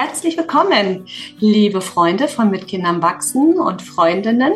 Herzlich 0.00 0.36
willkommen, 0.36 1.06
liebe 1.40 1.80
Freunde 1.80 2.28
von 2.28 2.52
Mit 2.52 2.68
Kindern 2.68 3.02
wachsen 3.02 3.58
und 3.58 3.82
Freundinnen. 3.82 4.52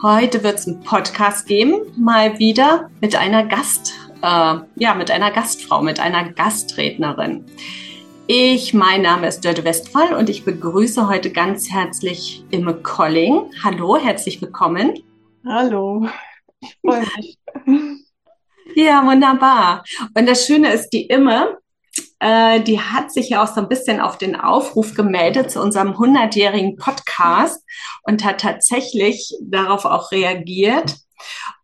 Heute 0.00 0.44
wird 0.44 0.60
es 0.60 0.68
einen 0.68 0.84
Podcast 0.84 1.48
geben, 1.48 1.80
mal 1.96 2.38
wieder 2.38 2.88
mit 3.00 3.16
einer 3.16 3.44
Gast, 3.44 3.92
äh, 4.22 4.54
ja, 4.76 4.94
mit 4.94 5.10
einer 5.10 5.32
Gastfrau, 5.32 5.82
mit 5.82 5.98
einer 5.98 6.30
Gastrednerin. 6.30 7.44
Ich, 8.28 8.72
mein 8.72 9.02
Name 9.02 9.26
ist 9.26 9.44
Dörte 9.44 9.64
Westphal 9.64 10.14
und 10.14 10.30
ich 10.30 10.44
begrüße 10.44 11.08
heute 11.08 11.32
ganz 11.32 11.68
herzlich 11.68 12.44
Imme 12.52 12.74
Colling. 12.74 13.50
Hallo, 13.64 13.96
herzlich 13.96 14.40
willkommen. 14.40 14.94
Hallo, 15.44 16.06
ich 16.60 16.78
freue 16.86 17.00
mich. 17.00 17.36
Ja, 18.76 19.04
wunderbar. 19.04 19.82
Und 20.16 20.26
das 20.28 20.46
Schöne 20.46 20.72
ist, 20.72 20.90
die 20.90 21.06
Imme, 21.06 21.58
äh, 22.20 22.60
die 22.60 22.80
hat 22.80 23.12
sich 23.12 23.30
ja 23.30 23.42
auch 23.42 23.52
so 23.52 23.60
ein 23.60 23.68
bisschen 23.68 24.00
auf 24.00 24.18
den 24.18 24.36
Aufruf 24.36 24.94
gemeldet 24.94 25.50
zu 25.50 25.60
unserem 25.60 25.92
100-jährigen 25.92 26.76
Podcast 26.76 27.62
und 28.04 28.24
hat 28.24 28.40
tatsächlich 28.40 29.34
darauf 29.42 29.84
auch 29.84 30.12
reagiert 30.12 30.96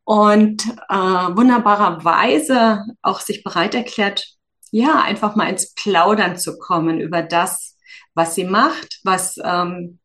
und 0.04 0.64
äh, 0.88 0.94
wunderbarerweise 0.94 2.84
auch 3.02 3.20
sich 3.20 3.44
bereit 3.44 3.74
erklärt, 3.74 4.26
ja, 4.70 5.00
einfach 5.00 5.36
mal 5.36 5.48
ins 5.48 5.74
Plaudern 5.74 6.36
zu 6.36 6.58
kommen 6.58 7.00
über 7.00 7.22
das, 7.22 7.76
was 8.14 8.34
sie 8.34 8.44
macht, 8.44 9.00
was 9.04 9.38
ähm, 9.42 9.98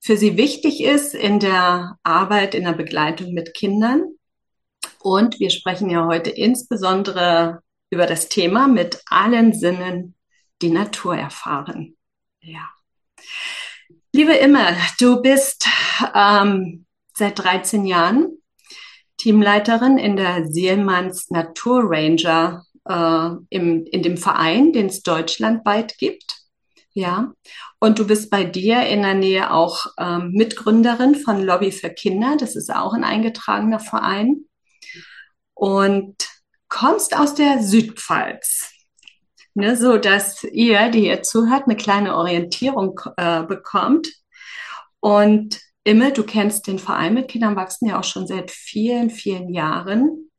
für 0.00 0.16
sie 0.16 0.36
wichtig 0.36 0.82
ist 0.82 1.14
in 1.14 1.38
der 1.38 1.98
Arbeit, 2.02 2.54
in 2.54 2.64
der 2.64 2.72
Begleitung 2.72 3.32
mit 3.32 3.54
Kindern. 3.54 4.02
Und 5.00 5.38
wir 5.38 5.50
sprechen 5.50 5.90
ja 5.90 6.06
heute 6.06 6.30
insbesondere 6.30 7.62
über 7.90 8.06
das 8.06 8.28
Thema 8.28 8.68
mit 8.68 9.02
allen 9.06 9.52
Sinnen 9.52 10.14
die 10.62 10.70
Natur 10.70 11.16
erfahren. 11.16 11.96
Ja. 12.40 12.70
Liebe 14.12 14.34
Imme, 14.34 14.76
du 14.98 15.20
bist 15.20 15.68
ähm, 16.14 16.86
seit 17.14 17.38
13 17.38 17.86
Jahren 17.86 18.38
Teamleiterin 19.18 19.98
in 19.98 20.16
der 20.16 20.46
Sielmanns 20.46 21.30
Naturranger 21.30 22.64
äh, 22.88 23.30
im, 23.50 23.84
in 23.84 24.02
dem 24.02 24.16
Verein, 24.16 24.72
den 24.72 24.86
es 24.86 25.02
deutschlandweit 25.02 25.98
gibt. 25.98 26.36
Ja, 26.92 27.32
und 27.78 27.98
du 27.98 28.06
bist 28.06 28.30
bei 28.30 28.44
dir 28.44 28.84
in 28.86 29.02
der 29.02 29.14
Nähe 29.14 29.52
auch 29.52 29.86
ähm, 29.98 30.32
Mitgründerin 30.32 31.14
von 31.14 31.42
Lobby 31.42 31.70
für 31.70 31.90
Kinder. 31.90 32.36
Das 32.38 32.56
ist 32.56 32.74
auch 32.74 32.94
ein 32.94 33.04
eingetragener 33.04 33.78
Verein. 33.78 34.46
Und 35.54 36.16
kommst 36.70 37.14
aus 37.14 37.34
der 37.34 37.62
Südpfalz. 37.62 38.72
Ne, 39.54 39.76
so 39.76 39.98
dass 39.98 40.44
ihr, 40.44 40.90
die 40.90 41.08
ihr 41.08 41.22
zuhört, 41.22 41.64
eine 41.66 41.76
kleine 41.76 42.16
Orientierung 42.16 43.00
äh, 43.16 43.42
bekommt. 43.42 44.08
Und 45.00 45.60
Imme, 45.82 46.12
du 46.12 46.22
kennst 46.22 46.66
den 46.66 46.78
Verein 46.78 47.14
mit 47.14 47.28
Kindern 47.28 47.56
wachsen 47.56 47.88
ja 47.88 47.98
auch 47.98 48.04
schon 48.04 48.26
seit 48.26 48.50
vielen, 48.50 49.10
vielen 49.10 49.52
Jahren. 49.52 50.30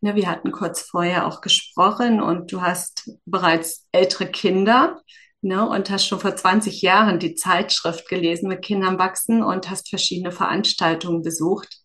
Ne, 0.00 0.16
wir 0.16 0.28
hatten 0.28 0.50
kurz 0.50 0.80
vorher 0.80 1.26
auch 1.26 1.42
gesprochen 1.42 2.20
und 2.20 2.50
du 2.50 2.60
hast 2.62 3.10
bereits 3.24 3.86
ältere 3.92 4.26
Kinder 4.26 5.00
ne, 5.42 5.68
und 5.68 5.90
hast 5.90 6.06
schon 6.06 6.20
vor 6.20 6.34
20 6.34 6.82
Jahren 6.82 7.18
die 7.18 7.34
Zeitschrift 7.34 8.08
gelesen 8.08 8.48
mit 8.48 8.62
Kindern 8.62 8.98
wachsen 8.98 9.42
und 9.42 9.70
hast 9.70 9.88
verschiedene 9.88 10.32
Veranstaltungen 10.32 11.22
besucht 11.22 11.78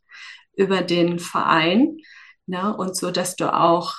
über 0.55 0.81
den 0.81 1.19
Verein. 1.19 1.97
Ne? 2.47 2.75
Und 2.75 2.95
so, 2.95 3.11
dass 3.11 3.35
du 3.35 3.53
auch, 3.53 3.95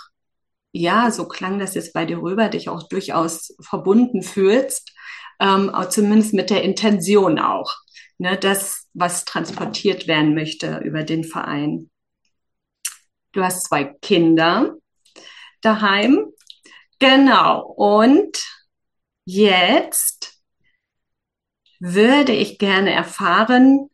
ja, 0.73 1.11
so 1.11 1.27
klang 1.27 1.59
das 1.59 1.75
jetzt 1.75 1.93
bei 1.93 2.05
dir 2.05 2.21
rüber, 2.21 2.49
dich 2.49 2.69
auch 2.69 2.83
durchaus 2.85 3.55
verbunden 3.61 4.23
fühlst, 4.23 4.93
ähm, 5.41 5.73
zumindest 5.91 6.35
mit 6.35 6.51
der 6.51 6.63
Intention 6.63 7.39
auch, 7.39 7.75
ne? 8.19 8.37
das, 8.37 8.89
was 8.95 9.25
transportiert 9.25 10.07
werden 10.07 10.35
möchte 10.35 10.79
über 10.79 11.03
den 11.03 11.25
Verein. 11.25 11.91
Du 13.33 13.43
hast 13.43 13.67
zwei 13.67 13.85
Kinder 13.85 14.77
daheim. 15.61 16.33
Genau. 16.99 17.63
Und 17.63 18.39
jetzt 19.27 20.43
würde 21.79 22.33
ich 22.33 22.59
gerne 22.59 22.93
erfahren, 22.93 23.91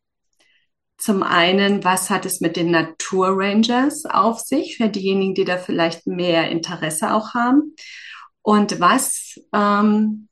zum 1.03 1.23
einen, 1.23 1.83
was 1.83 2.11
hat 2.11 2.27
es 2.27 2.41
mit 2.41 2.57
den 2.57 2.71
Naturrangers 2.71 4.05
auf 4.07 4.39
sich, 4.41 4.77
für 4.77 4.89
diejenigen, 4.89 5.35
die 5.35 5.45
da 5.45 5.59
vielleicht 5.59 6.07
mehr 6.07 6.49
Interesse 6.51 7.13
auch 7.13 7.35
haben? 7.35 7.75
Und 8.43 8.79
was, 8.81 9.41
ähm, 9.53 10.29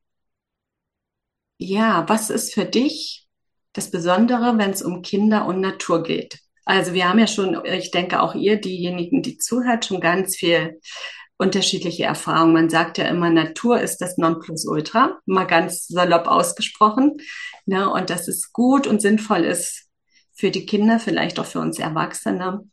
ja, 1.58 2.08
was 2.08 2.30
ist 2.30 2.54
für 2.54 2.64
dich 2.64 3.26
das 3.72 3.90
Besondere, 3.90 4.58
wenn 4.58 4.70
es 4.70 4.82
um 4.82 5.02
Kinder 5.02 5.46
und 5.46 5.60
Natur 5.60 6.02
geht? 6.04 6.38
Also 6.64 6.94
wir 6.94 7.08
haben 7.08 7.18
ja 7.18 7.26
schon, 7.26 7.60
ich 7.64 7.90
denke 7.90 8.20
auch 8.22 8.36
ihr, 8.36 8.60
diejenigen, 8.60 9.22
die 9.22 9.38
zuhört, 9.38 9.86
schon 9.86 10.00
ganz 10.00 10.36
viel 10.36 10.80
unterschiedliche 11.36 12.04
Erfahrungen. 12.04 12.52
Man 12.52 12.70
sagt 12.70 12.98
ja 12.98 13.06
immer, 13.06 13.30
Natur 13.30 13.80
ist 13.80 13.98
das 13.98 14.18
Nonplusultra, 14.18 15.18
mal 15.26 15.46
ganz 15.46 15.88
salopp 15.88 16.28
ausgesprochen. 16.28 17.16
Ne? 17.66 17.90
Und 17.90 18.10
dass 18.10 18.28
es 18.28 18.52
gut 18.52 18.86
und 18.86 19.02
sinnvoll 19.02 19.44
ist, 19.44 19.89
für 20.40 20.50
die 20.50 20.64
Kinder, 20.64 20.98
vielleicht 20.98 21.38
auch 21.38 21.44
für 21.44 21.60
uns 21.60 21.78
Erwachsene, 21.78 22.66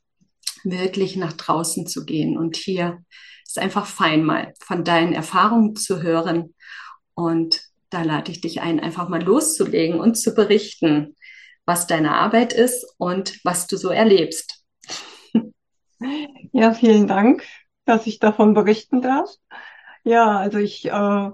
wirklich 0.63 1.17
nach 1.17 1.33
draußen 1.33 1.85
zu 1.85 2.05
gehen. 2.05 2.38
Und 2.38 2.55
hier 2.55 3.03
ist 3.45 3.59
einfach 3.59 3.85
fein, 3.85 4.23
mal 4.23 4.53
von 4.61 4.85
deinen 4.85 5.11
Erfahrungen 5.13 5.75
zu 5.75 6.01
hören. 6.01 6.55
Und 7.13 7.61
da 7.89 8.03
lade 8.03 8.31
ich 8.31 8.39
dich 8.39 8.61
ein, 8.61 8.79
einfach 8.79 9.09
mal 9.09 9.22
loszulegen 9.22 10.00
und 10.00 10.16
zu 10.16 10.33
berichten, 10.33 11.16
was 11.66 11.88
deine 11.88 12.16
Arbeit 12.16 12.53
ist 12.53 12.85
und 12.97 13.38
was 13.44 13.67
du 13.67 13.75
so 13.78 13.89
erlebst. 13.89 14.63
Ja, 16.53 16.73
vielen 16.73 17.07
Dank, 17.07 17.44
dass 17.85 18.07
ich 18.07 18.19
davon 18.19 18.53
berichten 18.53 19.01
darf. 19.01 19.29
Ja, 20.03 20.38
also 20.38 20.59
ich 20.59 20.85
äh, 20.85 21.31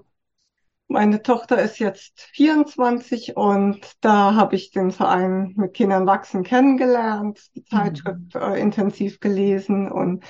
meine 0.88 1.22
Tochter 1.22 1.62
ist 1.62 1.80
jetzt 1.80 2.22
24 2.34 3.36
und 3.38 3.80
da 4.02 4.36
habe 4.36 4.56
ich 4.56 4.72
den 4.72 4.92
Verein 4.92 5.54
mit 5.56 5.74
Kindern 5.74 6.06
wachsen 6.06 6.44
kennengelernt, 6.44 7.40
die 7.56 7.62
mhm. 7.62 7.66
Zeitschrift 7.66 8.36
mhm. 8.36 8.42
äh, 8.42 8.60
intensiv 8.60 9.20
gelesen 9.20 9.92
und 9.92 10.24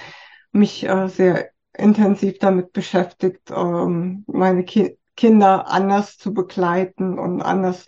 mich 0.52 0.84
äh, 0.88 1.08
sehr 1.08 1.50
intensiv 1.76 2.40
damit 2.40 2.72
beschäftigt, 2.72 3.52
ähm, 3.52 4.24
meine 4.28 4.64
Ki 4.64 4.98
Kinder 5.16 5.68
anders 5.68 6.18
zu 6.18 6.34
begleiten 6.34 7.20
und 7.20 7.44
anders 7.44 7.86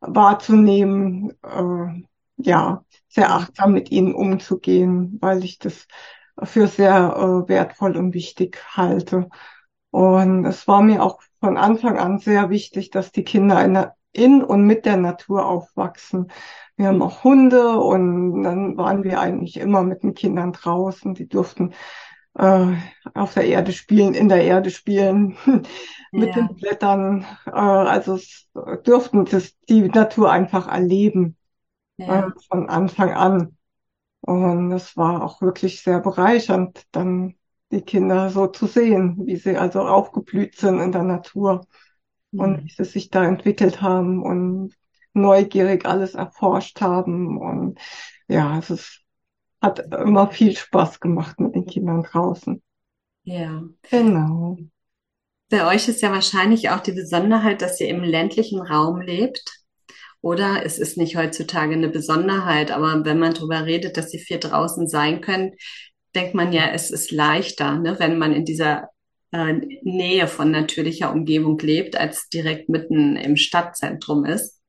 wahrzunehmen, 0.00 1.34
äh, 1.42 2.04
ja, 2.38 2.84
sehr 3.08 3.30
achtsam 3.30 3.74
mit 3.74 3.90
ihnen 3.90 4.14
umzugehen, 4.14 5.18
weil 5.20 5.44
ich 5.44 5.58
das 5.58 5.86
für 6.42 6.66
sehr 6.66 7.14
äh, 7.16 7.48
wertvoll 7.48 7.96
und 7.98 8.14
wichtig 8.14 8.58
halte. 8.72 9.28
Und 9.94 10.44
es 10.44 10.66
war 10.66 10.82
mir 10.82 11.04
auch 11.04 11.20
von 11.38 11.56
Anfang 11.56 11.98
an 12.00 12.18
sehr 12.18 12.50
wichtig, 12.50 12.90
dass 12.90 13.12
die 13.12 13.22
Kinder 13.22 13.64
in, 13.64 13.78
in 14.12 14.42
und 14.42 14.66
mit 14.66 14.86
der 14.86 14.96
Natur 14.96 15.46
aufwachsen. 15.46 16.32
Wir 16.76 16.88
haben 16.88 17.00
auch 17.00 17.22
Hunde 17.22 17.78
und 17.78 18.42
dann 18.42 18.76
waren 18.76 19.04
wir 19.04 19.20
eigentlich 19.20 19.56
immer 19.56 19.84
mit 19.84 20.02
den 20.02 20.14
Kindern 20.14 20.50
draußen. 20.50 21.14
Die 21.14 21.28
durften 21.28 21.74
äh, 22.36 22.72
auf 23.14 23.34
der 23.34 23.46
Erde 23.46 23.70
spielen, 23.70 24.14
in 24.14 24.28
der 24.28 24.42
Erde 24.42 24.72
spielen, 24.72 25.36
mit 26.10 26.30
ja. 26.30 26.34
den 26.34 26.56
Blättern. 26.56 27.24
Äh, 27.46 27.50
also 27.52 28.16
es 28.16 28.48
durften 28.82 29.26
das, 29.26 29.54
die 29.68 29.82
Natur 29.82 30.28
einfach 30.32 30.66
erleben 30.66 31.36
ja. 31.98 32.26
äh, 32.26 32.30
von 32.48 32.68
Anfang 32.68 33.12
an. 33.12 33.56
Und 34.22 34.72
es 34.72 34.96
war 34.96 35.22
auch 35.22 35.40
wirklich 35.40 35.82
sehr 35.82 36.00
bereichernd, 36.00 36.82
dann 36.90 37.36
die 37.74 37.82
Kinder 37.82 38.30
so 38.30 38.46
zu 38.46 38.66
sehen, 38.66 39.26
wie 39.26 39.36
sie 39.36 39.56
also 39.56 39.80
aufgeblüht 39.80 40.56
sind 40.56 40.80
in 40.80 40.92
der 40.92 41.02
Natur 41.02 41.66
mhm. 42.30 42.40
und 42.40 42.64
wie 42.64 42.70
sie 42.70 42.84
sich 42.84 43.10
da 43.10 43.24
entwickelt 43.24 43.82
haben 43.82 44.22
und 44.22 44.74
neugierig 45.12 45.86
alles 45.86 46.14
erforscht 46.14 46.80
haben. 46.80 47.38
Und 47.38 47.78
ja, 48.28 48.58
es 48.58 48.70
ist, 48.70 49.02
hat 49.60 49.80
immer 49.94 50.28
viel 50.28 50.56
Spaß 50.56 51.00
gemacht 51.00 51.40
mit 51.40 51.54
den 51.54 51.66
Kindern 51.66 52.02
draußen. 52.02 52.62
Ja. 53.24 53.62
Genau. 53.90 54.58
Bei 55.50 55.66
euch 55.66 55.88
ist 55.88 56.02
ja 56.02 56.10
wahrscheinlich 56.10 56.70
auch 56.70 56.80
die 56.80 56.92
Besonderheit, 56.92 57.62
dass 57.62 57.80
ihr 57.80 57.88
im 57.88 58.02
ländlichen 58.02 58.60
Raum 58.60 59.00
lebt. 59.00 59.64
Oder 60.20 60.64
es 60.64 60.78
ist 60.78 60.96
nicht 60.96 61.16
heutzutage 61.16 61.74
eine 61.74 61.90
Besonderheit, 61.90 62.70
aber 62.70 63.04
wenn 63.04 63.18
man 63.18 63.34
darüber 63.34 63.66
redet, 63.66 63.98
dass 63.98 64.10
sie 64.10 64.18
viel 64.18 64.38
draußen 64.38 64.88
sein 64.88 65.20
können, 65.20 65.52
denkt 66.14 66.34
man 66.34 66.52
ja, 66.52 66.68
es 66.72 66.90
ist 66.90 67.10
leichter, 67.10 67.78
ne, 67.78 67.96
wenn 67.98 68.18
man 68.18 68.32
in 68.32 68.44
dieser 68.44 68.90
äh, 69.32 69.54
Nähe 69.82 70.28
von 70.28 70.50
natürlicher 70.50 71.12
Umgebung 71.12 71.58
lebt, 71.58 71.96
als 71.96 72.28
direkt 72.28 72.68
mitten 72.68 73.16
im 73.16 73.36
Stadtzentrum 73.36 74.24
ist. 74.24 74.60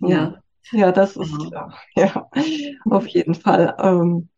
Ja, 0.00 0.42
ja, 0.72 0.90
das 0.92 1.16
ist 1.16 1.30
genau. 1.30 1.48
klar. 1.48 1.78
Ja, 1.96 2.28
auf 2.90 3.06
jeden 3.08 3.34
Fall. 3.34 3.76
Ähm, 3.78 4.28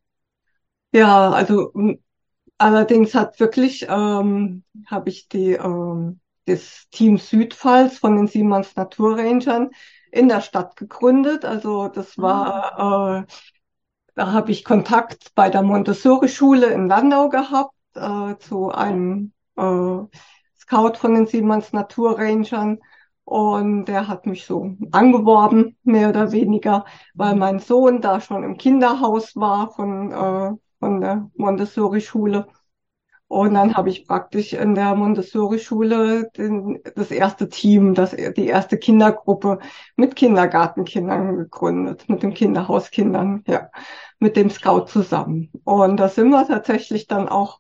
ja, 0.93 1.31
also 1.31 1.73
allerdings 2.59 3.15
hat 3.15 3.41
wirklich, 3.41 3.87
ähm, 3.89 4.65
habe 4.87 5.09
ich 5.11 5.29
die 5.29 5.53
ähm, 5.53 6.21
das 6.47 6.89
Team 6.91 7.19
Südpfalz 7.19 7.99
von 7.99 8.17
den 8.17 8.27
Siemens 8.27 8.77
Naturrangern 8.77 9.71
in 10.13 10.29
der 10.29 10.41
Stadt 10.41 10.77
gegründet. 10.77 11.45
Also 11.45 11.89
das 11.89 12.19
war, 12.19 13.25
äh, 13.27 13.33
da 14.15 14.33
habe 14.33 14.53
ich 14.53 14.65
Kontakt 14.65 15.35
bei 15.35 15.51
der 15.51 15.63
Montessori-Schule 15.63 16.67
in 16.67 16.89
Landau 16.89 17.29
gehabt 17.29 17.75
äh, 17.95 18.37
zu 18.39 18.71
einem 18.71 19.33
äh, 19.57 19.99
Scout 20.59 20.95
von 20.97 21.15
den 21.15 21.27
Siemens 21.27 21.73
Naturrangern. 21.73 22.79
Und 23.25 23.87
der 23.87 24.07
hat 24.07 24.27
mich 24.27 24.45
so 24.45 24.77
angeworben, 24.93 25.77
mehr 25.83 26.11
oder 26.11 26.31
weniger, 26.33 26.85
weil 27.15 27.35
mein 27.35 27.59
Sohn 27.59 28.03
da 28.03 28.21
schon 28.21 28.45
im 28.45 28.59
Kinderhaus 28.59 29.35
war 29.35 29.71
von, 29.71 30.13
äh, 30.13 30.53
von 30.79 31.01
der 31.01 31.31
Montessori-Schule. 31.37 32.47
Und 33.35 33.55
dann 33.55 33.75
habe 33.75 33.91
ich 33.91 34.07
praktisch 34.07 34.53
in 34.53 34.77
der 34.77 34.95
Montessori-Schule 34.95 36.31
das 36.95 37.11
erste 37.11 37.49
Team, 37.49 37.93
das, 37.93 38.13
die 38.13 38.47
erste 38.47 38.79
Kindergruppe 38.79 39.59
mit 39.97 40.15
Kindergartenkindern 40.15 41.39
gegründet, 41.39 42.09
mit 42.09 42.23
den 42.23 42.33
Kinderhauskindern, 42.33 43.43
ja, 43.49 43.71
mit 44.21 44.37
dem 44.37 44.51
Scout 44.51 44.87
zusammen. 44.87 45.51
Und 45.65 45.97
da 45.97 46.09
sind 46.09 46.31
wir 46.31 46.47
tatsächlich 46.47 47.09
dann 47.09 47.29
auch 47.29 47.59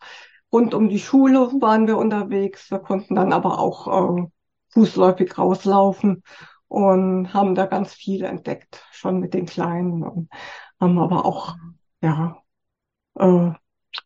rund 0.53 0.75
um 0.75 0.89
die 0.89 1.01
Schule 1.01 1.51
waren 1.61 1.89
wir 1.89 1.99
unterwegs. 1.99 2.71
Wir 2.71 2.79
konnten 2.79 3.17
dann 3.17 3.33
aber 3.33 3.59
auch 3.59 4.21
äh, 4.21 4.27
fußläufig 4.75 5.37
rauslaufen 5.37 6.23
und 6.69 7.35
haben 7.35 7.57
da 7.57 7.67
ganz 7.67 7.93
viel 7.93 8.23
entdeckt, 8.23 8.87
schon 8.93 9.19
mit 9.19 9.35
den 9.35 9.47
Kleinen 9.47 10.05
und 10.05 10.29
haben 10.81 11.01
aber 11.01 11.27
auch, 11.27 11.57
ja, 12.01 12.37
äh, 13.19 13.51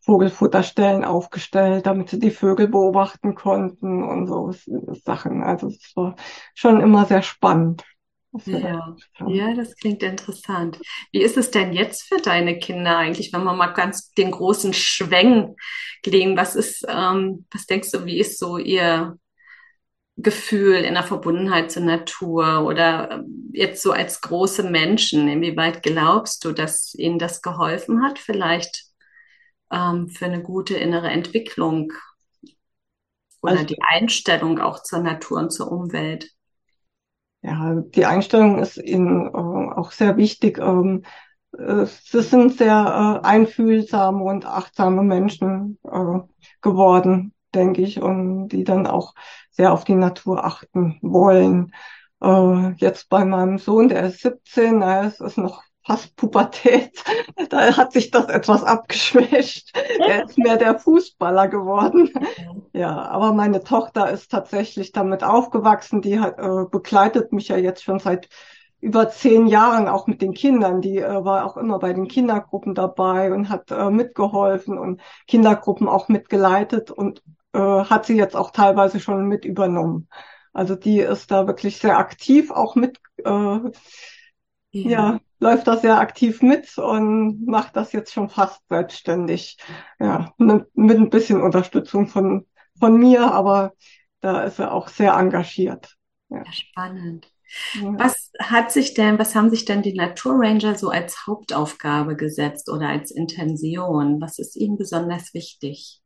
Vogelfutterstellen 0.02 1.04
aufgestellt, 1.04 1.86
damit 1.86 2.10
sie 2.10 2.18
die 2.18 2.30
Vögel 2.30 2.68
beobachten 2.68 3.34
konnten 3.34 4.02
und 4.02 4.26
so 4.26 4.52
Sachen. 5.04 5.42
Also 5.42 5.68
es 5.68 5.92
war 5.96 6.16
schon 6.54 6.80
immer 6.80 7.06
sehr 7.06 7.22
spannend. 7.22 7.84
Ja, 8.44 8.94
ja, 9.26 9.54
das 9.54 9.74
klingt 9.76 10.02
interessant. 10.02 10.78
Wie 11.12 11.22
ist 11.22 11.36
es 11.38 11.50
denn 11.50 11.72
jetzt 11.72 12.02
für 12.02 12.18
deine 12.18 12.58
Kinder 12.58 12.98
eigentlich, 12.98 13.32
wenn 13.32 13.42
wir 13.42 13.54
mal 13.54 13.72
ganz 13.72 14.12
den 14.12 14.30
großen 14.30 14.74
Schwenk 14.74 15.58
legen? 16.04 16.36
Was 16.36 16.54
ist, 16.54 16.84
ähm, 16.88 17.46
was 17.50 17.66
denkst 17.66 17.90
du, 17.90 18.04
wie 18.04 18.18
ist 18.18 18.38
so 18.38 18.58
ihr 18.58 19.18
Gefühl 20.16 20.76
in 20.76 20.94
der 20.94 21.04
Verbundenheit 21.04 21.70
zur 21.70 21.84
Natur 21.84 22.64
oder 22.66 23.10
ähm, 23.12 23.50
jetzt 23.52 23.82
so 23.82 23.92
als 23.92 24.20
große 24.20 24.62
Menschen? 24.62 25.26
Inwieweit 25.28 25.82
glaubst 25.82 26.44
du, 26.44 26.52
dass 26.52 26.94
ihnen 26.94 27.18
das 27.18 27.40
geholfen 27.40 28.02
hat, 28.02 28.18
vielleicht 28.18 28.87
ähm, 29.70 30.08
für 30.08 30.26
eine 30.26 30.42
gute 30.42 30.76
innere 30.76 31.08
Entwicklung 31.08 31.92
oder 33.40 33.52
also, 33.52 33.64
die 33.64 33.80
Einstellung 33.82 34.58
auch 34.58 34.82
zur 34.82 35.00
Natur 35.00 35.38
und 35.38 35.52
zur 35.52 35.70
Umwelt? 35.70 36.30
Ja, 37.42 37.74
die 37.74 38.04
Einstellung 38.04 38.58
ist 38.58 38.78
ihnen 38.78 39.26
äh, 39.26 39.30
auch 39.30 39.92
sehr 39.92 40.16
wichtig. 40.16 40.58
Ähm, 40.58 41.04
äh, 41.56 41.86
sie 41.86 42.22
sind 42.22 42.58
sehr 42.58 43.20
äh, 43.22 43.26
einfühlsame 43.26 44.22
und 44.22 44.44
achtsame 44.44 45.02
Menschen 45.02 45.78
äh, 45.84 46.18
geworden, 46.60 47.32
denke 47.54 47.82
ich, 47.82 48.02
und 48.02 48.48
die 48.48 48.64
dann 48.64 48.86
auch 48.86 49.14
sehr 49.50 49.72
auf 49.72 49.84
die 49.84 49.94
Natur 49.94 50.44
achten 50.44 50.98
wollen. 51.02 51.72
Jetzt 52.78 53.08
bei 53.10 53.24
meinem 53.24 53.58
Sohn, 53.58 53.88
der 53.88 54.08
ist 54.08 54.22
17, 54.22 54.80
naja, 54.80 55.04
es 55.06 55.20
ist 55.20 55.38
noch 55.38 55.62
fast 55.88 56.14
Pubertät. 56.16 57.02
Da 57.50 57.76
hat 57.76 57.92
sich 57.92 58.10
das 58.10 58.26
etwas 58.26 58.62
abgeschwächt. 58.62 59.72
Er 60.00 60.24
ist 60.24 60.36
mehr 60.36 60.58
der 60.58 60.78
Fußballer 60.78 61.48
geworden. 61.48 62.12
Ja, 62.74 63.06
aber 63.06 63.32
meine 63.32 63.64
Tochter 63.64 64.10
ist 64.10 64.30
tatsächlich 64.30 64.92
damit 64.92 65.24
aufgewachsen. 65.24 66.02
Die 66.02 66.20
hat, 66.20 66.38
äh, 66.38 66.66
begleitet 66.70 67.32
mich 67.32 67.48
ja 67.48 67.56
jetzt 67.56 67.82
schon 67.82 68.00
seit 68.00 68.28
über 68.80 69.08
zehn 69.08 69.46
Jahren 69.46 69.88
auch 69.88 70.06
mit 70.06 70.20
den 70.20 70.34
Kindern. 70.34 70.82
Die 70.82 70.98
äh, 70.98 71.24
war 71.24 71.46
auch 71.46 71.56
immer 71.56 71.78
bei 71.78 71.94
den 71.94 72.06
Kindergruppen 72.06 72.74
dabei 72.74 73.32
und 73.32 73.48
hat 73.48 73.70
äh, 73.70 73.90
mitgeholfen 73.90 74.76
und 74.78 75.00
Kindergruppen 75.26 75.88
auch 75.88 76.08
mitgeleitet 76.08 76.90
und 76.90 77.22
äh, 77.54 77.60
hat 77.60 78.04
sie 78.04 78.16
jetzt 78.16 78.36
auch 78.36 78.50
teilweise 78.50 79.00
schon 79.00 79.26
mit 79.26 79.46
übernommen. 79.46 80.08
Also 80.52 80.74
die 80.74 81.00
ist 81.00 81.30
da 81.30 81.46
wirklich 81.46 81.78
sehr 81.78 81.98
aktiv 81.98 82.50
auch 82.50 82.74
mit, 82.74 82.98
äh, 83.24 83.30
ja. 83.30 83.70
ja 84.72 85.20
läuft 85.40 85.66
da 85.68 85.76
sehr 85.76 85.98
aktiv 85.98 86.42
mit 86.42 86.78
und 86.78 87.46
macht 87.46 87.76
das 87.76 87.92
jetzt 87.92 88.12
schon 88.12 88.28
fast 88.28 88.60
selbstständig. 88.68 89.58
Ja, 89.98 90.32
mit, 90.38 90.66
mit 90.76 90.98
ein 90.98 91.10
bisschen 91.10 91.40
Unterstützung 91.40 92.08
von, 92.08 92.46
von 92.78 92.96
mir, 92.96 93.32
aber 93.32 93.74
da 94.20 94.42
ist 94.42 94.58
er 94.58 94.72
auch 94.72 94.88
sehr 94.88 95.14
engagiert. 95.14 95.96
Ja. 96.28 96.38
ja 96.38 96.52
spannend. 96.52 97.30
Ja. 97.74 97.94
Was 97.98 98.30
hat 98.40 98.72
sich 98.72 98.94
denn, 98.94 99.18
was 99.18 99.34
haben 99.34 99.50
sich 99.50 99.64
denn 99.64 99.82
die 99.82 99.94
Naturranger 99.94 100.76
so 100.76 100.90
als 100.90 101.26
Hauptaufgabe 101.26 102.14
gesetzt 102.14 102.68
oder 102.68 102.88
als 102.88 103.10
Intention? 103.10 104.20
Was 104.20 104.38
ist 104.38 104.56
ihnen 104.56 104.76
besonders 104.76 105.32
wichtig? 105.32 106.02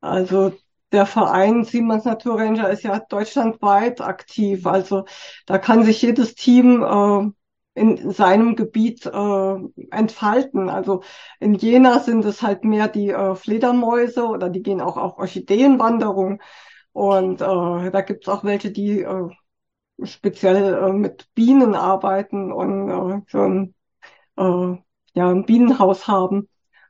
Also 0.00 0.54
der 0.92 1.04
Verein 1.04 1.64
Siemens 1.64 2.04
Naturranger 2.04 2.70
ist 2.70 2.84
ja 2.84 2.98
deutschlandweit 3.00 4.00
aktiv. 4.00 4.66
Also 4.66 5.04
da 5.46 5.58
kann 5.58 5.84
sich 5.84 6.00
jedes 6.00 6.34
Team 6.34 6.82
äh, 6.82 7.30
in 7.78 8.12
seinem 8.12 8.56
Gebiet 8.56 9.06
äh, 9.06 9.54
entfalten. 9.90 10.68
Also 10.68 11.02
in 11.40 11.54
Jena 11.54 12.00
sind 12.00 12.24
es 12.24 12.42
halt 12.42 12.64
mehr 12.64 12.88
die 12.88 13.10
äh, 13.10 13.34
Fledermäuse 13.34 14.26
oder 14.26 14.50
die 14.50 14.62
gehen 14.62 14.80
auch 14.80 14.96
auf 14.96 15.18
Orchideenwanderung. 15.18 16.40
Und 16.92 17.40
äh, 17.40 17.90
da 17.90 18.00
gibt 18.02 18.24
es 18.24 18.28
auch 18.28 18.44
welche, 18.44 18.70
die 18.72 19.02
äh, 19.02 19.28
speziell 20.02 20.74
äh, 20.74 20.92
mit 20.92 21.32
Bienen 21.34 21.74
arbeiten 21.74 22.52
und 22.52 22.88
äh, 22.90 23.22
so 23.28 23.68
äh, 24.36 24.78
ja, 25.14 25.30
ein 25.30 25.44
Bienenhaus 25.44 26.06
haben. 26.08 26.48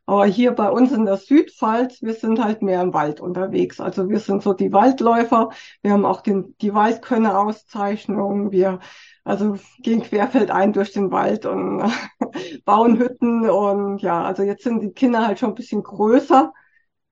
Aber 0.09 0.25
hier 0.25 0.53
bei 0.53 0.71
uns 0.71 0.91
in 0.91 1.05
der 1.05 1.19
Südpfalz, 1.19 2.01
wir 2.01 2.15
sind 2.15 2.43
halt 2.43 2.63
mehr 2.63 2.81
im 2.81 2.95
Wald 2.95 3.21
unterwegs. 3.21 3.79
Also 3.79 4.09
wir 4.09 4.21
sind 4.21 4.43
so 4.43 4.55
die 4.55 4.73
Waldläufer. 4.73 5.51
Wir 5.83 5.93
haben 5.93 6.07
auch 6.07 6.23
den, 6.23 6.57
die 6.63 6.73
Waldkönne-Auszeichnung. 6.73 8.51
Wir 8.51 8.79
also 9.23 9.59
gehen 9.81 10.03
querfeldein 10.03 10.73
durch 10.73 10.93
den 10.93 11.11
Wald 11.11 11.45
und 11.45 11.93
bauen 12.65 12.99
Hütten. 12.99 13.51
Und 13.51 14.01
ja, 14.01 14.23
also 14.23 14.45
jetzt 14.45 14.65
sind 14.65 14.81
die 14.81 14.93
Kinder 14.93 15.27
halt 15.27 15.41
schon 15.41 15.51
ein 15.51 15.55
bisschen 15.55 15.83
größer. 15.83 16.55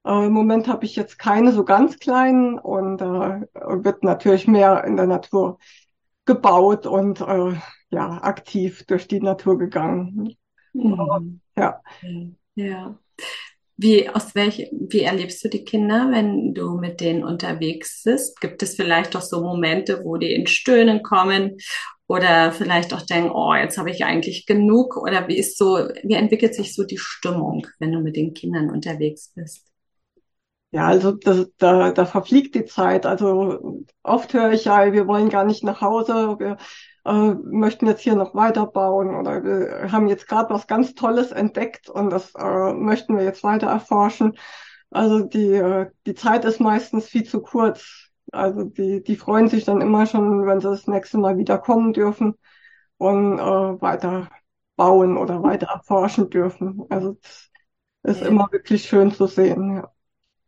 Äh, 0.06 0.24
Im 0.24 0.32
Moment 0.32 0.66
habe 0.66 0.86
ich 0.86 0.96
jetzt 0.96 1.18
keine 1.18 1.52
so 1.52 1.64
ganz 1.64 1.98
kleinen 1.98 2.58
und 2.58 3.02
äh, 3.02 3.42
wird 3.84 4.04
natürlich 4.04 4.48
mehr 4.48 4.84
in 4.84 4.96
der 4.96 5.06
Natur 5.06 5.58
gebaut 6.24 6.86
und 6.86 7.20
äh, 7.20 7.52
ja, 7.90 8.22
aktiv 8.22 8.86
durch 8.86 9.06
die 9.06 9.20
Natur 9.20 9.58
gegangen. 9.58 10.34
Mhm. 10.72 11.42
Ja. 11.58 11.82
Ja. 12.56 12.98
Wie, 13.78 14.08
aus 14.08 14.34
welch, 14.34 14.70
wie 14.72 15.02
erlebst 15.02 15.44
du 15.44 15.48
die 15.50 15.64
Kinder, 15.64 16.08
wenn 16.10 16.54
du 16.54 16.78
mit 16.78 17.00
denen 17.00 17.24
unterwegs 17.24 18.02
bist? 18.04 18.40
Gibt 18.40 18.62
es 18.62 18.74
vielleicht 18.74 19.14
auch 19.16 19.22
so 19.22 19.42
Momente, 19.42 20.02
wo 20.02 20.16
die 20.16 20.32
in 20.32 20.46
Stöhnen 20.46 21.02
kommen 21.02 21.58
oder 22.06 22.52
vielleicht 22.52 22.94
auch 22.94 23.02
denken, 23.02 23.30
oh, 23.30 23.54
jetzt 23.54 23.76
habe 23.78 23.90
ich 23.90 24.04
eigentlich 24.04 24.46
genug? 24.46 24.96
Oder 24.96 25.28
wie 25.28 25.36
ist 25.36 25.58
so, 25.58 25.88
wie 26.02 26.14
entwickelt 26.14 26.54
sich 26.54 26.74
so 26.74 26.84
die 26.84 26.98
Stimmung, 26.98 27.66
wenn 27.78 27.92
du 27.92 28.00
mit 28.00 28.16
den 28.16 28.32
Kindern 28.32 28.70
unterwegs 28.70 29.32
bist? 29.34 29.66
Ja, 30.76 30.88
also 30.88 31.12
das, 31.12 31.46
da, 31.56 31.90
da 31.90 32.04
verfliegt 32.04 32.54
die 32.54 32.66
Zeit. 32.66 33.06
Also 33.06 33.82
oft 34.02 34.34
höre 34.34 34.52
ich 34.52 34.66
ja, 34.66 34.92
wir 34.92 35.06
wollen 35.06 35.30
gar 35.30 35.44
nicht 35.44 35.64
nach 35.64 35.80
Hause, 35.80 36.36
wir 36.38 36.58
äh, 37.06 37.34
möchten 37.44 37.86
jetzt 37.86 38.02
hier 38.02 38.14
noch 38.14 38.34
weiterbauen 38.34 39.14
oder 39.14 39.42
wir 39.42 39.90
haben 39.90 40.06
jetzt 40.06 40.28
gerade 40.28 40.52
was 40.52 40.66
ganz 40.66 40.94
Tolles 40.94 41.32
entdeckt 41.32 41.88
und 41.88 42.10
das 42.10 42.34
äh, 42.34 42.74
möchten 42.74 43.16
wir 43.16 43.24
jetzt 43.24 43.42
weiter 43.42 43.68
erforschen. 43.68 44.36
Also 44.90 45.20
die, 45.20 45.52
äh, 45.54 45.90
die 46.04 46.14
Zeit 46.14 46.44
ist 46.44 46.60
meistens 46.60 47.06
viel 47.08 47.24
zu 47.24 47.40
kurz. 47.40 48.10
Also 48.30 48.64
die, 48.64 49.02
die 49.02 49.16
freuen 49.16 49.48
sich 49.48 49.64
dann 49.64 49.80
immer 49.80 50.04
schon, 50.04 50.46
wenn 50.46 50.60
sie 50.60 50.68
das 50.68 50.86
nächste 50.86 51.16
Mal 51.16 51.38
wieder 51.38 51.56
kommen 51.56 51.94
dürfen 51.94 52.34
und 52.98 53.38
äh, 53.38 53.80
weiter 53.80 54.28
bauen 54.76 55.16
oder 55.16 55.42
weiter 55.42 55.68
erforschen 55.68 56.28
dürfen. 56.28 56.84
Also 56.90 57.16
es 57.22 58.16
ist 58.16 58.20
ja. 58.20 58.26
immer 58.28 58.48
wirklich 58.52 58.84
schön 58.84 59.10
zu 59.10 59.26
sehen. 59.26 59.76
Ja. 59.76 59.95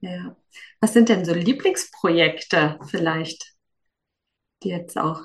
Ja. 0.00 0.36
Was 0.80 0.92
sind 0.92 1.08
denn 1.08 1.24
so 1.24 1.34
Lieblingsprojekte 1.34 2.78
vielleicht, 2.88 3.54
die 4.62 4.70
jetzt 4.70 4.96
auch 4.98 5.22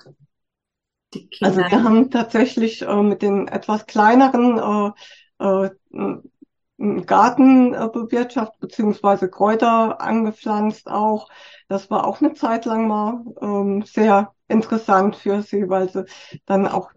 die 1.14 1.28
Kinder. 1.28 1.64
Also 1.64 1.72
wir 1.72 1.84
haben 1.84 2.12
tatsächlich 2.12 2.82
äh, 2.82 3.04
mit 3.04 3.22
den 3.22 3.48
etwas 3.48 3.86
kleineren 3.86 4.94
äh, 5.40 5.66
äh, 5.66 7.02
Garten 7.06 7.74
äh, 7.74 7.88
bewirtschaftet, 7.92 8.60
beziehungsweise 8.60 9.30
Kräuter 9.30 10.02
angepflanzt 10.02 10.88
auch. 10.88 11.30
Das 11.68 11.90
war 11.90 12.08
auch 12.08 12.20
eine 12.20 12.34
Zeit 12.34 12.66
lang 12.66 12.88
mal 12.88 13.24
ähm, 13.42 13.84
sehr 13.84 14.34
interessant 14.48 15.16
für 15.16 15.42
sie, 15.42 15.70
weil 15.70 15.90
sie 15.90 16.06
dann 16.46 16.68
auch 16.68 16.92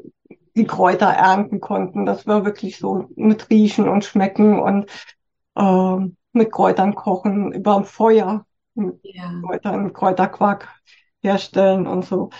die 0.55 0.67
Kräuter 0.67 1.07
ernten 1.07 1.61
konnten. 1.61 2.07
Das 2.07 2.27
war 2.27 2.45
wirklich 2.45 2.79
so 2.79 3.09
mit 3.15 3.51
Riechen 3.51 3.89
und 3.89 4.05
Schmecken 4.05 4.59
und 4.59 4.91
äh, 5.55 6.11
mit 6.37 6.53
Kräutern 6.53 6.95
kochen 6.95 7.53
über 7.53 7.75
dem 7.75 7.85
Feuer. 7.85 8.47
ja. 8.75 9.33
Kräutern, 9.43 9.93
Kräuterquark 9.93 10.69
herstellen 11.23 11.87
und 11.87 12.05
so. 12.05 12.31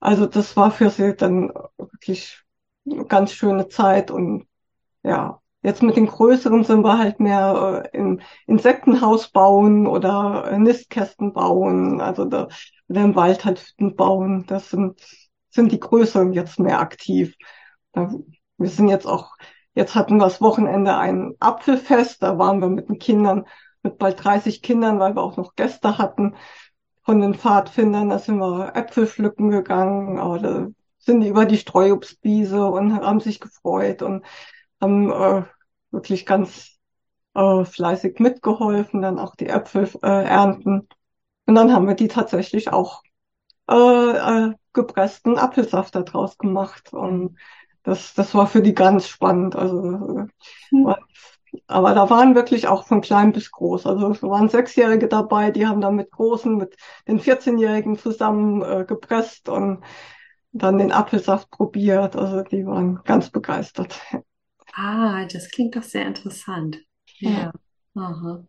Also 0.00 0.26
das 0.26 0.56
war 0.56 0.70
für 0.70 0.90
sie 0.90 1.16
dann 1.16 1.52
wirklich 1.76 2.40
eine 2.90 3.04
ganz 3.06 3.32
schöne 3.32 3.68
Zeit 3.68 4.10
und 4.10 4.46
ja, 5.02 5.40
jetzt 5.62 5.82
mit 5.82 5.96
den 5.96 6.06
größeren 6.06 6.64
sind 6.64 6.82
wir 6.82 6.98
halt 6.98 7.20
mehr 7.20 7.84
äh, 7.92 7.96
im 7.96 8.20
Insektenhaus 8.46 9.30
bauen 9.30 9.86
oder 9.86 10.56
Nistkästen 10.58 11.32
bauen, 11.32 12.00
also 12.00 12.24
da, 12.24 12.48
oder 12.88 13.02
im 13.02 13.14
Wald 13.16 13.44
halt 13.44 13.60
Hütten 13.60 13.96
bauen. 13.96 14.44
Das 14.46 14.70
sind, 14.70 15.00
sind 15.50 15.72
die 15.72 15.80
größeren 15.80 16.32
jetzt 16.32 16.58
mehr 16.58 16.80
aktiv. 16.80 17.34
Da, 17.92 18.10
wir 18.58 18.68
sind 18.68 18.88
jetzt 18.88 19.06
auch, 19.06 19.36
jetzt 19.78 19.94
hatten 19.94 20.16
wir 20.16 20.24
das 20.24 20.40
Wochenende 20.40 20.96
ein 20.96 21.34
Apfelfest, 21.38 22.22
da 22.22 22.36
waren 22.36 22.60
wir 22.60 22.68
mit 22.68 22.88
den 22.88 22.98
Kindern, 22.98 23.46
mit 23.82 23.96
bald 23.96 24.22
30 24.22 24.60
Kindern, 24.60 24.98
weil 24.98 25.14
wir 25.14 25.22
auch 25.22 25.36
noch 25.36 25.54
Gäste 25.54 25.98
hatten 25.98 26.34
von 27.04 27.20
den 27.20 27.34
Pfadfindern, 27.34 28.10
da 28.10 28.18
sind 28.18 28.38
wir 28.38 28.74
Äpfel 28.74 29.06
pflücken 29.06 29.50
gegangen, 29.50 30.16
da 30.16 30.66
sind 30.98 31.22
über 31.22 31.44
die 31.46 31.58
Streuobstwiese 31.58 32.66
und 32.66 32.92
haben 32.92 33.20
sich 33.20 33.38
gefreut 33.38 34.02
und 34.02 34.24
haben 34.80 35.12
äh, 35.12 35.44
wirklich 35.92 36.26
ganz 36.26 36.76
äh, 37.34 37.64
fleißig 37.64 38.18
mitgeholfen, 38.18 39.00
dann 39.00 39.20
auch 39.20 39.36
die 39.36 39.46
Äpfel 39.46 39.88
äh, 40.02 40.24
ernten. 40.24 40.88
Und 41.46 41.54
dann 41.54 41.72
haben 41.72 41.86
wir 41.86 41.94
die 41.94 42.08
tatsächlich 42.08 42.72
auch 42.72 43.02
äh, 43.70 43.74
äh, 43.74 44.54
gepressten 44.72 45.38
Apfelsaft 45.38 45.94
daraus 45.94 46.36
gemacht. 46.36 46.92
Und 46.92 47.38
das, 47.88 48.12
das 48.12 48.34
war 48.34 48.46
für 48.46 48.60
die 48.60 48.74
ganz 48.74 49.08
spannend. 49.08 49.56
Also, 49.56 50.26
mhm. 50.70 50.94
aber 51.66 51.94
da 51.94 52.10
waren 52.10 52.34
wirklich 52.34 52.68
auch 52.68 52.86
von 52.86 53.00
klein 53.00 53.32
bis 53.32 53.50
groß. 53.50 53.86
Also 53.86 54.10
es 54.10 54.22
waren 54.22 54.50
Sechsjährige 54.50 55.08
dabei, 55.08 55.50
die 55.50 55.66
haben 55.66 55.80
dann 55.80 55.96
mit 55.96 56.10
Großen, 56.10 56.54
mit 56.54 56.76
den 57.06 57.18
14-Jährigen 57.18 57.98
zusammen 57.98 58.62
äh, 58.62 58.84
gepresst 58.86 59.48
und 59.48 59.82
dann 60.52 60.76
den 60.76 60.92
Apfelsaft 60.92 61.50
probiert. 61.50 62.14
Also 62.14 62.42
die 62.42 62.66
waren 62.66 63.00
ganz 63.04 63.30
begeistert. 63.30 63.98
Ah, 64.74 65.24
das 65.24 65.50
klingt 65.50 65.74
doch 65.74 65.82
sehr 65.82 66.06
interessant. 66.06 66.78
Ja. 67.20 67.52
Aha. 67.94 68.44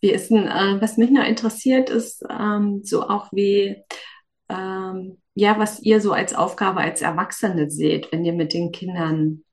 Wie 0.00 0.10
ist 0.10 0.30
denn, 0.30 0.46
äh, 0.46 0.80
was 0.80 0.96
mich 0.96 1.10
noch 1.10 1.24
interessiert, 1.24 1.90
ist 1.90 2.24
ähm, 2.30 2.80
so 2.82 3.02
auch 3.02 3.30
wie, 3.32 3.84
ähm, 4.48 5.20
ja, 5.38 5.56
was 5.56 5.80
ihr 5.80 6.00
so 6.00 6.12
als 6.12 6.34
Aufgabe 6.34 6.80
als 6.80 7.00
Erwachsene 7.00 7.70
seht, 7.70 8.10
wenn 8.10 8.24
ihr 8.24 8.32
mit 8.32 8.52
den 8.52 8.72
Kindern 8.72 9.44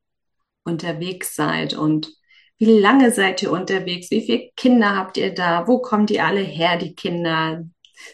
unterwegs 0.64 1.36
seid 1.36 1.76
und 1.76 2.12
wie 2.58 2.80
lange 2.80 3.12
seid 3.12 3.44
ihr 3.44 3.52
unterwegs? 3.52 4.10
Wie 4.10 4.22
viele 4.22 4.50
Kinder 4.56 4.96
habt 4.96 5.18
ihr 5.18 5.32
da? 5.32 5.68
Wo 5.68 5.80
kommen 5.80 6.08
die 6.08 6.22
alle 6.22 6.40
her, 6.40 6.80
die 6.80 6.96
Kinder? 6.96 7.66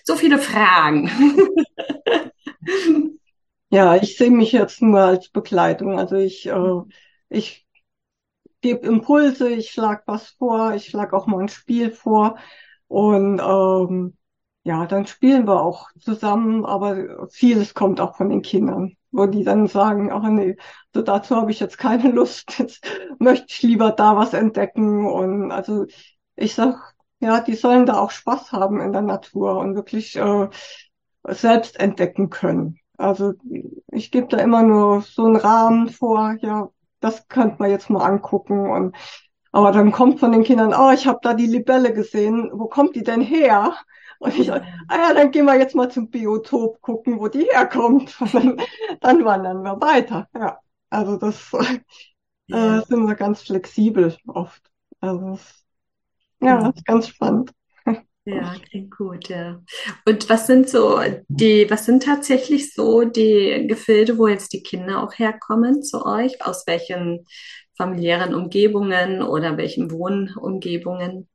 So 0.04 0.18
viele 0.18 0.38
Fragen. 0.38 1.10
Ja, 3.74 3.96
ich 3.96 4.18
sehe 4.18 4.32
mich 4.32 4.52
jetzt 4.52 4.82
nur 4.82 5.00
als 5.00 5.30
Begleitung. 5.30 5.98
Also 5.98 6.18
ich, 6.18 6.46
äh, 6.46 6.82
ich 7.30 7.66
gebe 8.60 8.86
Impulse, 8.86 9.50
ich 9.50 9.72
schlage 9.72 10.04
was 10.08 10.32
vor, 10.32 10.74
ich 10.74 10.88
schlage 10.88 11.16
auch 11.16 11.26
mal 11.26 11.40
ein 11.40 11.48
Spiel 11.48 11.92
vor 11.92 12.38
und 12.88 13.40
ähm, 13.40 14.18
ja, 14.64 14.86
dann 14.86 15.08
spielen 15.08 15.48
wir 15.48 15.62
auch 15.62 15.90
zusammen, 16.00 16.66
aber 16.66 17.28
vieles 17.32 17.74
kommt 17.74 18.00
auch 18.00 18.16
von 18.16 18.30
den 18.30 18.42
Kindern, 18.44 18.96
wo 19.12 19.26
die 19.26 19.44
dann 19.44 19.68
sagen, 19.68 20.12
ach 20.12 20.24
nee, 20.30 20.58
so 20.94 21.02
dazu 21.02 21.36
habe 21.36 21.52
ich 21.52 21.60
jetzt 21.60 21.78
keine 21.78 22.12
Lust, 22.12 22.60
jetzt 22.60 22.86
möchte 23.20 23.48
ich 23.50 23.62
lieber 23.64 23.92
da 23.92 24.16
was 24.16 24.34
entdecken 24.34 25.06
und 25.08 25.52
also 25.52 25.86
ich 26.36 26.54
sag, 26.56 26.94
ja, 27.20 27.40
die 27.42 27.56
sollen 27.56 27.86
da 27.86 28.00
auch 28.00 28.12
Spaß 28.12 28.52
haben 28.52 28.80
in 28.82 28.94
der 28.94 29.02
Natur 29.02 29.58
und 29.58 29.76
wirklich 29.76 30.16
äh, 30.16 30.50
selbst 31.28 31.80
entdecken 31.80 32.30
können. 32.30 32.80
Also 32.98 33.34
ich 33.92 34.12
gebe 34.12 34.28
da 34.28 34.38
immer 34.38 34.64
nur 34.64 35.02
so 35.02 35.26
einen 35.26 35.36
Rahmen 35.36 35.90
vor, 35.90 36.36
ja, 36.42 36.70
das 37.00 37.28
könnte 37.28 37.58
man 37.60 37.72
jetzt 37.72 37.90
mal 37.90 38.04
angucken 38.06 38.70
und 38.70 38.96
aber 39.52 39.72
dann 39.74 39.92
kommt 39.92 40.20
von 40.20 40.32
den 40.32 40.44
Kindern, 40.44 40.74
oh, 40.74 40.92
ich 40.92 41.08
habe 41.08 41.20
da 41.22 41.34
die 41.34 41.48
Libelle 41.48 41.94
gesehen, 41.94 42.50
wo 42.54 42.68
kommt 42.68 42.96
die 42.96 43.04
denn 43.04 43.22
her? 43.22 43.76
Und 44.22 44.38
ich, 44.38 44.52
ah 44.52 44.62
ja, 44.92 45.14
dann 45.16 45.32
gehen 45.32 45.46
wir 45.46 45.58
jetzt 45.58 45.74
mal 45.74 45.90
zum 45.90 46.12
Biotop 46.12 46.80
gucken, 46.82 47.20
wo 47.20 47.28
die 47.28 47.46
herkommt. 47.52 48.16
Und 48.22 48.34
dann, 48.36 48.62
dann 49.02 49.26
wandern 49.26 49.64
wir 49.64 49.82
weiter. 49.82 50.30
Ja, 50.36 50.60
also 50.92 51.18
das 51.18 51.52
äh, 51.54 51.80
ja. 52.48 52.78
äh, 52.80 52.86
sind 52.86 53.08
wir 53.08 53.16
ganz 53.16 53.42
flexibel 53.42 54.16
oft. 54.28 54.62
Also 55.00 55.40
ja, 56.40 56.68
das 56.68 56.76
ist 56.76 56.86
ganz 56.86 57.08
spannend. 57.08 57.52
Ja, 58.24 58.54
klingt 58.70 58.96
gut, 58.96 59.30
ja. 59.30 59.64
Und 60.06 60.30
was 60.30 60.46
sind 60.46 60.70
so 60.70 61.00
die, 61.28 61.66
was 61.72 61.88
sind 61.88 62.04
tatsächlich 62.04 62.72
so 62.76 63.04
die 63.04 63.66
Gefilde, 63.68 64.20
wo 64.20 64.28
jetzt 64.28 64.54
die 64.54 64.62
Kinder 64.62 65.02
auch 65.02 65.18
herkommen 65.18 65.82
zu 65.82 66.06
euch? 66.06 66.46
Aus 66.46 66.68
welchen 66.68 67.26
familiären 67.76 68.36
Umgebungen 68.36 69.24
oder 69.24 69.58
welchen 69.58 69.90
Wohnumgebungen? 69.90 71.28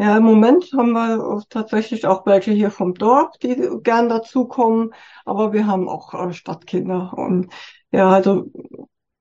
Ja, 0.00 0.16
im 0.16 0.22
Moment 0.22 0.70
haben 0.76 0.92
wir 0.92 1.42
tatsächlich 1.50 2.06
auch 2.06 2.24
welche 2.24 2.52
hier 2.52 2.70
vom 2.70 2.94
Dorf, 2.94 3.36
die 3.38 3.56
gern 3.82 4.08
dazukommen, 4.08 4.94
aber 5.24 5.52
wir 5.52 5.66
haben 5.66 5.88
auch 5.88 6.14
äh, 6.14 6.32
Stadtkinder 6.32 7.12
und 7.16 7.52
ja, 7.90 8.08
also 8.10 8.50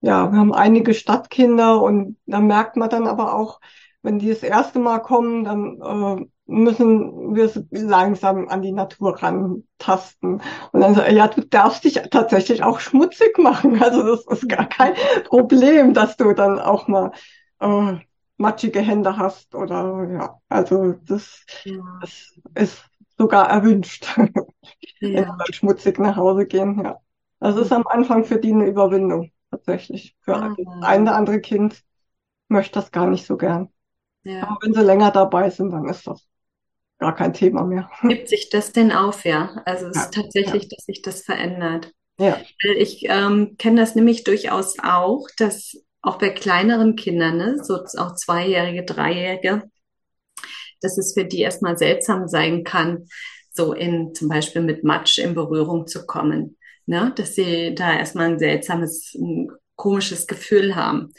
ja, 0.01 0.31
wir 0.31 0.37
haben 0.39 0.53
einige 0.53 0.93
Stadtkinder 0.93 1.81
und 1.81 2.17
da 2.27 2.39
merkt 2.39 2.77
man 2.77 2.89
dann 2.91 3.07
aber 3.07 3.33
auch, 3.33 3.59
wenn 4.03 4.19
die 4.19 4.29
das 4.29 4.43
erste 4.43 4.77
Mal 4.79 4.99
kommen, 4.99 5.43
dann 5.43 5.81
äh, 5.81 6.25
müssen 6.45 7.35
wir 7.35 7.51
langsam 7.71 8.47
an 8.47 8.61
die 8.61 8.71
Natur 8.71 9.21
rantasten. 9.21 10.41
Und 10.71 10.79
dann 10.81 10.93
so, 10.95 11.01
ja, 11.01 11.27
du 11.27 11.41
darfst 11.41 11.83
dich 11.85 11.95
tatsächlich 12.11 12.63
auch 12.63 12.79
schmutzig 12.79 13.37
machen. 13.39 13.81
Also 13.81 14.03
das 14.03 14.25
ist 14.27 14.47
gar 14.49 14.69
kein 14.69 14.93
Problem, 15.25 15.93
dass 15.95 16.17
du 16.17 16.33
dann 16.33 16.59
auch 16.59 16.87
mal 16.87 17.11
äh, 17.59 17.97
matschige 18.37 18.81
Hände 18.81 19.17
hast 19.17 19.55
oder 19.55 20.07
ja, 20.11 20.41
also 20.49 20.93
das, 21.05 21.45
ja. 21.63 21.83
das 22.01 22.33
ist 22.55 22.85
sogar 23.17 23.49
erwünscht, 23.49 24.05
ja. 24.99 25.37
wenn 25.37 25.53
schmutzig 25.53 25.99
nach 25.99 26.15
Hause 26.15 26.45
gehen. 26.45 26.81
Ja, 26.83 26.99
also 27.39 27.59
es 27.59 27.67
ist 27.67 27.73
am 27.73 27.87
Anfang 27.87 28.25
für 28.25 28.39
die 28.39 28.51
eine 28.51 28.65
Überwindung 28.65 29.31
tatsächlich. 29.49 30.15
Für 30.21 30.35
ah. 30.35 30.55
ein 30.81 31.03
oder 31.03 31.15
andere 31.15 31.41
Kind 31.41 31.83
möchte 32.47 32.79
das 32.79 32.91
gar 32.91 33.07
nicht 33.07 33.25
so 33.25 33.37
gern. 33.37 33.69
Ja. 34.23 34.43
Aber 34.43 34.57
wenn 34.61 34.73
sie 34.73 34.83
länger 34.83 35.11
dabei 35.11 35.49
sind, 35.49 35.71
dann 35.71 35.87
ist 35.87 36.05
das 36.05 36.27
gar 36.99 37.15
kein 37.15 37.33
Thema 37.33 37.63
mehr. 37.63 37.89
Gibt 38.01 38.29
sich 38.29 38.49
das 38.49 38.71
denn 38.71 38.91
auf, 38.91 39.25
ja? 39.25 39.61
Also 39.65 39.87
es 39.87 39.95
ja, 39.95 40.03
ist 40.03 40.13
tatsächlich, 40.13 40.63
ja. 40.63 40.69
dass 40.69 40.85
sich 40.85 41.01
das 41.01 41.21
verändert. 41.21 41.91
Ja. 42.19 42.39
Ich 42.77 43.05
ähm, 43.07 43.55
kenne 43.57 43.81
das 43.81 43.95
nämlich 43.95 44.23
durchaus 44.23 44.77
auch, 44.81 45.27
dass 45.37 45.77
auch 46.07 46.17
bei 46.17 46.29
kleineren 46.29 46.95
Kindern, 46.95 47.37
ne, 47.37 47.57
so 47.63 47.75
auch 47.75 48.15
Zweijährige, 48.15 48.85
Dreijährige, 48.85 49.63
dass 50.81 50.97
es 50.97 51.13
für 51.13 51.25
die 51.25 51.41
erstmal 51.41 51.77
seltsam 51.77 52.27
sein 52.27 52.63
kann, 52.63 53.07
so 53.51 53.73
in 53.73 54.13
zum 54.13 54.29
Beispiel 54.29 54.61
mit 54.61 54.83
Matsch 54.83 55.17
in 55.17 55.35
Berührung 55.35 55.87
zu 55.87 56.05
kommen. 56.05 56.57
Ne? 56.85 57.11
Dass 57.15 57.35
sie 57.35 57.75
da 57.75 57.97
erstmal 57.97 58.27
ein 58.27 58.39
seltsames, 58.39 59.13
ein 59.15 59.49
komisches 59.75 60.27
Gefühl 60.27 60.75
haben. 60.75 61.11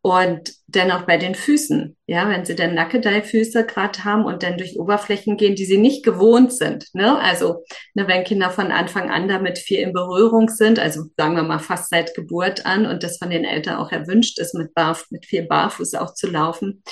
Und 0.00 0.52
dennoch 0.68 1.06
bei 1.06 1.16
den 1.16 1.34
Füßen, 1.34 1.96
ja, 2.06 2.28
wenn 2.28 2.44
sie 2.44 2.54
dann 2.54 2.74
Nackedei-Füße 2.74 3.66
gerade 3.66 4.04
haben 4.04 4.24
und 4.24 4.42
dann 4.42 4.56
durch 4.56 4.78
Oberflächen 4.78 5.36
gehen, 5.36 5.56
die 5.56 5.64
sie 5.64 5.78
nicht 5.78 6.04
gewohnt 6.04 6.52
sind. 6.52 6.86
Ne? 6.94 7.18
Also 7.18 7.64
ne, 7.94 8.06
wenn 8.06 8.22
Kinder 8.22 8.50
von 8.50 8.70
Anfang 8.70 9.10
an 9.10 9.28
damit 9.28 9.58
viel 9.58 9.80
in 9.80 9.92
Berührung 9.92 10.48
sind, 10.48 10.78
also 10.78 11.04
sagen 11.16 11.34
wir 11.34 11.42
mal 11.42 11.58
fast 11.58 11.90
seit 11.90 12.14
Geburt 12.14 12.64
an 12.64 12.86
und 12.86 13.02
das 13.02 13.18
von 13.18 13.30
den 13.30 13.44
Eltern 13.44 13.76
auch 13.76 13.90
erwünscht 13.90 14.38
ist, 14.38 14.54
mit, 14.54 14.72
Barf 14.72 15.06
mit 15.10 15.26
viel 15.26 15.46
Barfuß 15.46 15.94
auch 15.94 16.14
zu 16.14 16.30
laufen, 16.30 16.82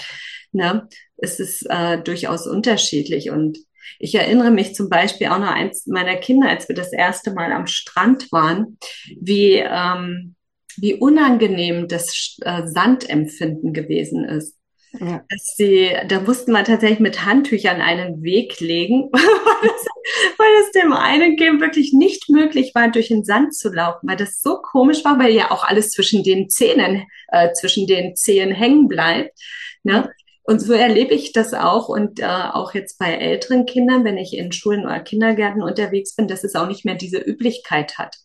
ne, 0.52 0.88
ist 1.16 1.38
es 1.38 1.62
äh, 1.62 1.98
durchaus 1.98 2.46
unterschiedlich. 2.46 3.30
Und 3.30 3.58
ich 3.98 4.14
erinnere 4.14 4.50
mich 4.50 4.75
zum 4.75 4.88
Beispiel 4.88 5.28
auch 5.28 5.38
noch 5.38 5.50
eins 5.50 5.86
meiner 5.86 6.16
Kinder, 6.16 6.48
als 6.48 6.68
wir 6.68 6.75
das 6.75 6.92
erste 6.92 7.32
Mal 7.32 7.52
am 7.52 7.66
Strand 7.66 8.30
waren, 8.32 8.78
wie 9.20 9.54
ähm, 9.56 10.35
wie 10.78 10.95
unangenehm 10.95 11.88
das 11.88 12.37
äh, 12.42 12.66
Sandempfinden 12.66 13.73
gewesen 13.73 14.25
ist. 14.25 14.56
Ja. 14.99 15.23
Dass 15.28 15.54
sie, 15.56 15.90
da 16.09 16.21
mussten 16.21 16.52
wir 16.52 16.64
tatsächlich 16.64 17.00
mit 17.00 17.25
Handtüchern 17.25 17.80
einen 17.80 18.23
Weg 18.23 18.61
legen, 18.61 19.11
weil 19.12 20.62
es 20.62 20.73
dem 20.73 20.92
einen 20.92 21.37
Kind 21.37 21.61
wirklich 21.61 21.92
nicht 21.92 22.30
möglich 22.30 22.73
war, 22.75 22.90
durch 22.90 23.09
den 23.09 23.25
Sand 23.25 23.54
zu 23.54 23.68
laufen, 23.71 24.09
weil 24.09 24.16
das 24.16 24.40
so 24.40 24.59
komisch 24.62 25.04
war, 25.04 25.18
weil 25.18 25.33
ja 25.33 25.50
auch 25.50 25.64
alles 25.64 25.90
zwischen 25.90 26.23
den 26.23 26.49
Zähnen, 26.49 27.04
äh, 27.28 27.52
zwischen 27.52 27.87
den 27.87 28.16
Zehen 28.16 28.52
hängen 28.52 28.88
bleibt. 28.88 29.38
Ne? 29.83 30.11
Und 30.45 30.61
so 30.61 30.73
erlebe 30.73 31.12
ich 31.12 31.33
das 31.33 31.52
auch 31.52 31.88
und 31.88 32.21
äh, 32.21 32.25
auch 32.25 32.73
jetzt 32.73 32.99
bei 32.99 33.12
älteren 33.12 33.66
Kindern, 33.66 34.04
wenn 34.04 34.16
ich 34.16 34.37
in 34.37 34.52
Schulen 34.52 34.85
oder 34.85 35.00
Kindergärten 35.00 35.62
unterwegs 35.62 36.14
bin, 36.14 36.28
dass 36.28 36.45
es 36.45 36.54
auch 36.54 36.68
nicht 36.68 36.85
mehr 36.85 36.95
diese 36.95 37.18
Üblichkeit 37.18 37.99
hat 37.99 38.16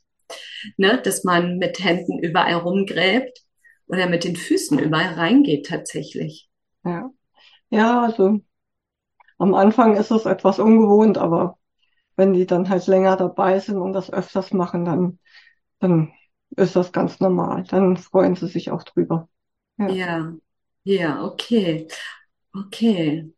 ne, 0.77 1.01
dass 1.03 1.23
man 1.23 1.57
mit 1.57 1.83
Händen 1.83 2.19
überall 2.19 2.55
rumgräbt 2.55 3.39
oder 3.87 4.07
mit 4.07 4.23
den 4.23 4.35
Füßen 4.35 4.79
überall 4.79 5.13
reingeht 5.13 5.67
tatsächlich. 5.67 6.49
Ja, 6.83 7.09
ja, 7.69 8.01
also 8.01 8.39
am 9.37 9.53
Anfang 9.53 9.95
ist 9.95 10.11
es 10.11 10.25
etwas 10.25 10.59
ungewohnt, 10.59 11.17
aber 11.17 11.57
wenn 12.15 12.33
die 12.33 12.45
dann 12.45 12.69
halt 12.69 12.87
länger 12.87 13.17
dabei 13.17 13.59
sind 13.59 13.77
und 13.77 13.93
das 13.93 14.11
öfters 14.11 14.53
machen, 14.53 14.85
dann, 14.85 15.19
dann 15.79 16.13
ist 16.51 16.75
das 16.75 16.91
ganz 16.91 17.19
normal. 17.19 17.63
Dann 17.63 17.97
freuen 17.97 18.35
sie 18.35 18.47
sich 18.47 18.71
auch 18.71 18.83
drüber. 18.83 19.29
Ja, 19.77 19.89
ja, 19.89 20.33
ja 20.83 21.23
okay. 21.23 21.87
Okay. 22.53 23.33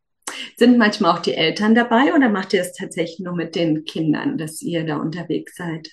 Sind 0.57 0.77
manchmal 0.77 1.15
auch 1.15 1.19
die 1.21 1.35
Eltern 1.35 1.75
dabei 1.75 2.13
oder 2.13 2.29
macht 2.29 2.53
ihr 2.53 2.61
es 2.61 2.73
tatsächlich 2.73 3.19
nur 3.19 3.35
mit 3.35 3.55
den 3.55 3.85
Kindern, 3.85 4.37
dass 4.37 4.61
ihr 4.61 4.85
da 4.85 4.97
unterwegs 4.97 5.55
seid? 5.55 5.89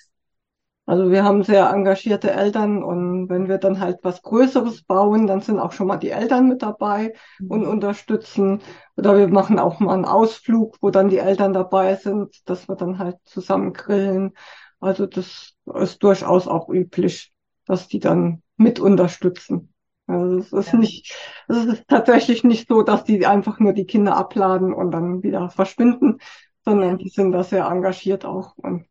Also 0.90 1.12
wir 1.12 1.22
haben 1.22 1.44
sehr 1.44 1.70
engagierte 1.70 2.32
Eltern 2.32 2.82
und 2.82 3.28
wenn 3.28 3.46
wir 3.46 3.58
dann 3.58 3.78
halt 3.78 4.00
was 4.02 4.22
Größeres 4.22 4.82
bauen, 4.82 5.28
dann 5.28 5.40
sind 5.40 5.60
auch 5.60 5.70
schon 5.70 5.86
mal 5.86 5.98
die 5.98 6.10
Eltern 6.10 6.48
mit 6.48 6.62
dabei 6.62 7.14
und 7.48 7.60
mhm. 7.60 7.68
unterstützen. 7.68 8.60
Oder 8.96 9.16
wir 9.16 9.28
machen 9.28 9.60
auch 9.60 9.78
mal 9.78 9.94
einen 9.94 10.04
Ausflug, 10.04 10.78
wo 10.80 10.90
dann 10.90 11.08
die 11.08 11.18
Eltern 11.18 11.52
dabei 11.52 11.94
sind, 11.94 12.34
dass 12.48 12.66
wir 12.68 12.74
dann 12.74 12.98
halt 12.98 13.18
zusammen 13.22 13.72
grillen. 13.72 14.32
Also 14.80 15.06
das 15.06 15.54
ist 15.76 16.02
durchaus 16.02 16.48
auch 16.48 16.68
üblich, 16.68 17.32
dass 17.66 17.86
die 17.86 18.00
dann 18.00 18.42
mit 18.56 18.80
unterstützen. 18.80 19.72
Also 20.08 20.38
es 20.38 20.52
ist 20.52 20.72
ja. 20.72 20.78
nicht, 20.80 21.14
es 21.46 21.66
ist 21.66 21.84
tatsächlich 21.86 22.42
nicht 22.42 22.66
so, 22.66 22.82
dass 22.82 23.04
die 23.04 23.24
einfach 23.26 23.60
nur 23.60 23.74
die 23.74 23.86
Kinder 23.86 24.16
abladen 24.16 24.74
und 24.74 24.90
dann 24.90 25.22
wieder 25.22 25.50
verschwinden, 25.50 26.18
sondern 26.64 26.98
die 26.98 27.10
sind 27.10 27.30
da 27.30 27.44
sehr 27.44 27.66
engagiert 27.66 28.24
auch 28.24 28.56
und 28.56 28.86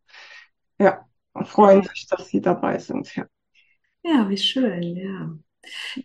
ja, 0.79 1.08
freuen 1.45 1.83
sich, 1.83 2.07
dass 2.07 2.29
sie 2.29 2.41
dabei 2.41 2.79
sind. 2.79 3.15
Ja. 3.15 3.25
ja, 4.03 4.29
wie 4.29 4.37
schön, 4.37 4.95
ja. 4.95 5.37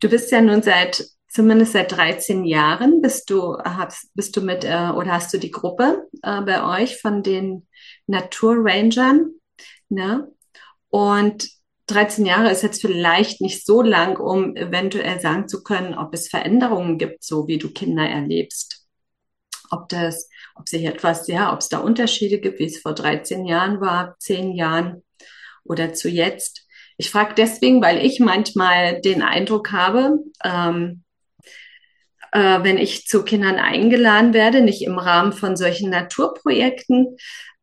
Du 0.00 0.08
bist 0.08 0.30
ja 0.30 0.40
nun 0.40 0.62
seit 0.62 1.04
zumindest 1.34 1.72
seit 1.72 1.90
13 1.90 2.44
Jahren 2.44 3.00
bist 3.00 3.28
du 3.28 3.58
hast 3.58 4.14
bist 4.14 4.36
du 4.36 4.40
mit 4.40 4.64
äh, 4.64 4.90
oder 4.94 5.12
hast 5.12 5.34
du 5.34 5.38
die 5.38 5.50
Gruppe 5.50 6.08
äh, 6.22 6.40
bei 6.42 6.80
euch 6.80 7.00
von 7.00 7.22
den 7.22 7.66
Naturrangern, 8.06 9.32
ne? 9.88 10.30
Und 10.90 11.48
13 11.88 12.24
Jahre 12.24 12.50
ist 12.50 12.62
jetzt 12.62 12.80
vielleicht 12.80 13.40
nicht 13.40 13.66
so 13.66 13.82
lang, 13.82 14.16
um 14.16 14.56
eventuell 14.56 15.20
sagen 15.20 15.48
zu 15.48 15.62
können, 15.64 15.94
ob 15.94 16.14
es 16.14 16.28
Veränderungen 16.28 16.98
gibt, 16.98 17.24
so 17.24 17.48
wie 17.48 17.58
du 17.58 17.72
Kinder 17.72 18.08
erlebst. 18.08 18.86
Ob 19.70 19.88
das, 19.88 20.28
ob 20.54 20.68
sich 20.68 20.84
etwas, 20.84 21.26
ja, 21.26 21.52
ob 21.52 21.58
es 21.58 21.68
da 21.68 21.78
Unterschiede 21.78 22.38
gibt, 22.38 22.60
wie 22.60 22.66
es 22.66 22.78
vor 22.78 22.94
13 22.94 23.44
Jahren 23.44 23.80
war, 23.80 24.16
10 24.20 24.52
Jahren 24.52 25.02
oder 25.64 25.92
zu 25.92 26.08
jetzt. 26.08 26.66
Ich 26.96 27.10
frage 27.10 27.34
deswegen, 27.36 27.82
weil 27.82 28.04
ich 28.04 28.20
manchmal 28.20 29.00
den 29.00 29.22
Eindruck 29.22 29.72
habe, 29.72 30.18
ähm, 30.44 31.02
äh, 32.32 32.62
wenn 32.62 32.78
ich 32.78 33.06
zu 33.06 33.24
Kindern 33.24 33.56
eingeladen 33.56 34.32
werde, 34.32 34.60
nicht 34.60 34.82
im 34.82 34.98
Rahmen 34.98 35.32
von 35.32 35.56
solchen 35.56 35.90
Naturprojekten, 35.90 37.16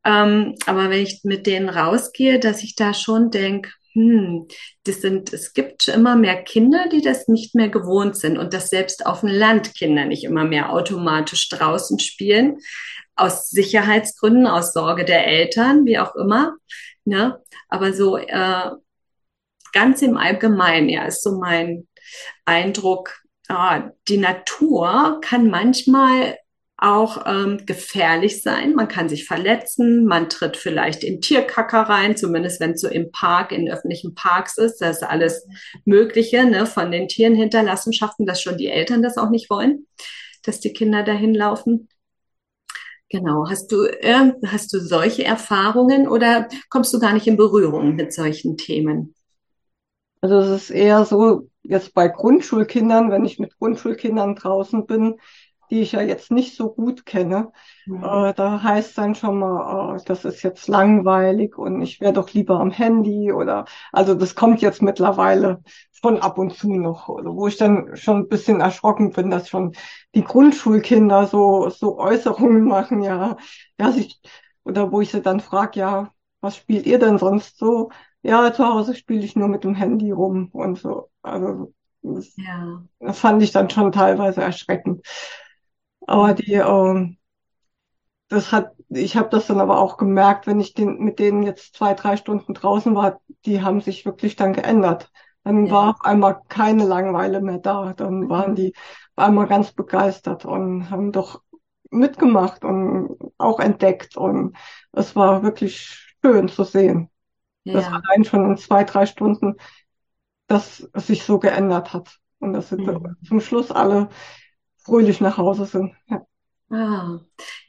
ähm, 0.03 0.55
aber 0.65 0.89
wenn 0.89 1.03
ich 1.03 1.21
mit 1.23 1.45
denen 1.45 1.69
rausgehe, 1.69 2.39
dass 2.39 2.63
ich 2.63 2.75
da 2.75 2.93
schon 2.93 3.29
denke, 3.29 3.69
hm, 3.93 4.47
das 4.85 5.01
sind, 5.01 5.33
es 5.33 5.53
gibt 5.53 5.87
immer 5.89 6.15
mehr 6.15 6.41
Kinder, 6.43 6.87
die 6.89 7.01
das 7.01 7.27
nicht 7.27 7.55
mehr 7.55 7.69
gewohnt 7.69 8.15
sind 8.15 8.37
und 8.37 8.53
dass 8.53 8.69
selbst 8.69 9.05
auf 9.05 9.19
dem 9.19 9.29
Land 9.29 9.75
Kinder 9.75 10.05
nicht 10.05 10.23
immer 10.23 10.45
mehr 10.45 10.71
automatisch 10.71 11.49
draußen 11.49 11.99
spielen, 11.99 12.57
aus 13.15 13.49
Sicherheitsgründen, 13.49 14.47
aus 14.47 14.73
Sorge 14.73 15.03
der 15.05 15.27
Eltern, 15.27 15.85
wie 15.85 15.99
auch 15.99 16.15
immer. 16.15 16.55
Ne? 17.05 17.41
Aber 17.69 17.93
so 17.93 18.17
äh, 18.17 18.71
ganz 19.73 20.01
im 20.01 20.17
Allgemeinen, 20.17 20.89
ja, 20.89 21.05
ist 21.05 21.23
so 21.23 21.37
mein 21.39 21.87
Eindruck, 22.45 23.21
ah, 23.47 23.91
die 24.07 24.17
Natur 24.17 25.19
kann 25.21 25.49
manchmal 25.49 26.37
auch 26.81 27.27
ähm, 27.27 27.63
gefährlich 27.67 28.41
sein. 28.41 28.73
Man 28.73 28.87
kann 28.87 29.07
sich 29.07 29.25
verletzen, 29.25 30.05
man 30.05 30.29
tritt 30.29 30.57
vielleicht 30.57 31.03
in 31.03 31.21
Tierkacker 31.21 31.81
rein, 31.81 32.17
zumindest 32.17 32.59
wenn 32.59 32.71
es 32.71 32.81
so 32.81 32.87
im 32.87 33.11
Park, 33.11 33.51
in 33.51 33.69
öffentlichen 33.69 34.15
Parks 34.15 34.57
ist. 34.57 34.79
Das 34.79 34.97
ist 34.97 35.03
alles 35.03 35.47
Mögliche 35.85 36.43
ne, 36.43 36.65
von 36.65 36.91
den 36.91 37.07
Tieren 37.07 37.35
Hinterlassenschaften, 37.35 38.25
dass 38.25 38.41
schon 38.41 38.57
die 38.57 38.67
Eltern 38.67 39.03
das 39.03 39.17
auch 39.17 39.29
nicht 39.29 39.51
wollen, 39.51 39.85
dass 40.43 40.59
die 40.59 40.73
Kinder 40.73 41.03
dahin 41.03 41.35
laufen. 41.35 41.87
Genau. 43.11 43.45
Hast 43.49 43.71
du, 43.71 43.83
äh, 43.85 44.31
hast 44.47 44.73
du 44.73 44.79
solche 44.79 45.23
Erfahrungen 45.25 46.07
oder 46.07 46.47
kommst 46.69 46.93
du 46.93 46.99
gar 46.99 47.13
nicht 47.13 47.27
in 47.27 47.37
Berührung 47.37 47.95
mit 47.95 48.13
solchen 48.13 48.57
Themen? 48.57 49.13
Also 50.21 50.37
es 50.39 50.63
ist 50.63 50.69
eher 50.69 51.03
so, 51.05 51.49
jetzt 51.63 51.93
bei 51.93 52.07
Grundschulkindern, 52.07 53.11
wenn 53.11 53.25
ich 53.25 53.39
mit 53.39 53.57
Grundschulkindern 53.57 54.35
draußen 54.35 54.85
bin, 54.85 55.19
die 55.71 55.81
ich 55.81 55.93
ja 55.93 56.01
jetzt 56.01 56.31
nicht 56.31 56.55
so 56.55 56.71
gut 56.71 57.05
kenne. 57.05 57.51
Mhm. 57.85 58.03
Äh, 58.03 58.33
da 58.33 58.61
heißt 58.61 58.97
dann 58.97 59.15
schon 59.15 59.39
mal, 59.39 59.95
oh, 59.95 60.03
das 60.05 60.25
ist 60.25 60.43
jetzt 60.43 60.67
langweilig 60.67 61.57
und 61.57 61.81
ich 61.81 62.01
wäre 62.01 62.13
doch 62.13 62.31
lieber 62.33 62.59
am 62.59 62.71
Handy 62.71 63.31
oder 63.31 63.65
also 63.91 64.13
das 64.13 64.35
kommt 64.35 64.61
jetzt 64.61 64.81
mittlerweile 64.81 65.63
schon 65.91 66.19
ab 66.19 66.37
und 66.37 66.53
zu 66.53 66.73
noch, 66.73 67.07
wo 67.07 67.47
ich 67.47 67.57
dann 67.57 67.95
schon 67.95 68.17
ein 68.17 68.27
bisschen 68.27 68.59
erschrocken 68.59 69.11
bin, 69.11 69.29
dass 69.29 69.49
schon 69.49 69.73
die 70.13 70.23
Grundschulkinder 70.23 71.27
so 71.27 71.69
so 71.69 71.97
Äußerungen 71.97 72.63
machen, 72.67 73.01
ja, 73.01 73.37
ja, 73.79 73.91
sich, 73.91 74.19
oder 74.63 74.91
wo 74.91 75.01
ich 75.01 75.11
sie 75.11 75.21
dann 75.21 75.39
frage, 75.39 75.79
ja, 75.79 76.11
was 76.41 76.57
spielt 76.57 76.85
ihr 76.85 76.99
denn 76.99 77.17
sonst 77.17 77.57
so? 77.57 77.91
Ja, 78.23 78.53
zu 78.53 78.67
Hause 78.67 78.95
spiele 78.95 79.23
ich 79.23 79.35
nur 79.35 79.47
mit 79.47 79.63
dem 79.63 79.75
Handy 79.75 80.11
rum 80.11 80.49
und 80.51 80.77
so. 80.77 81.09
Also 81.21 81.73
das, 82.01 82.35
ja. 82.35 82.83
das 82.99 83.19
fand 83.19 83.43
ich 83.43 83.51
dann 83.51 83.69
schon 83.69 83.91
teilweise 83.91 84.41
erschreckend. 84.41 85.05
Aber 86.11 86.33
die, 86.33 86.55
ähm, 86.55 87.17
das 88.27 88.51
hat, 88.51 88.73
ich 88.89 89.15
habe 89.15 89.29
das 89.29 89.47
dann 89.47 89.61
aber 89.61 89.79
auch 89.79 89.95
gemerkt, 89.95 90.45
wenn 90.45 90.59
ich 90.59 90.73
den, 90.73 90.99
mit 90.99 91.19
denen 91.19 91.41
jetzt 91.41 91.73
zwei, 91.73 91.93
drei 91.93 92.17
Stunden 92.17 92.53
draußen 92.53 92.93
war, 92.95 93.21
die 93.45 93.61
haben 93.61 93.79
sich 93.79 94.05
wirklich 94.05 94.35
dann 94.35 94.51
geändert. 94.51 95.09
Dann 95.45 95.67
ja. 95.67 95.71
war 95.71 95.89
auf 95.91 96.01
einmal 96.01 96.41
keine 96.49 96.83
Langeweile 96.83 97.39
mehr 97.39 97.59
da. 97.59 97.93
Dann 97.93 98.27
waren 98.27 98.55
die 98.55 98.73
auf 99.15 99.25
einmal 99.25 99.47
ganz 99.47 99.71
begeistert 99.71 100.43
und 100.43 100.89
haben 100.89 101.13
doch 101.13 101.43
mitgemacht 101.91 102.65
und 102.65 103.17
auch 103.37 103.61
entdeckt. 103.61 104.17
Und 104.17 104.57
es 104.91 105.15
war 105.15 105.43
wirklich 105.43 106.13
schön 106.21 106.49
zu 106.49 106.65
sehen. 106.65 107.09
Ja. 107.63 107.75
Das 107.75 107.87
allein 107.87 108.25
schon 108.25 108.49
in 108.49 108.57
zwei, 108.57 108.83
drei 108.83 109.05
Stunden, 109.05 109.55
dass 110.47 110.89
es 110.91 111.07
sich 111.07 111.23
so 111.23 111.39
geändert 111.39 111.93
hat. 111.93 112.17
Und 112.39 112.51
dass 112.51 112.67
sie 112.67 112.75
mhm. 112.75 113.15
zum 113.25 113.39
Schluss 113.39 113.71
alle 113.71 114.09
fröhlich 114.91 115.21
nach 115.21 115.37
Hause 115.37 115.65
sind. 115.65 115.93
Ja. 116.09 116.25
Ah, 116.69 117.19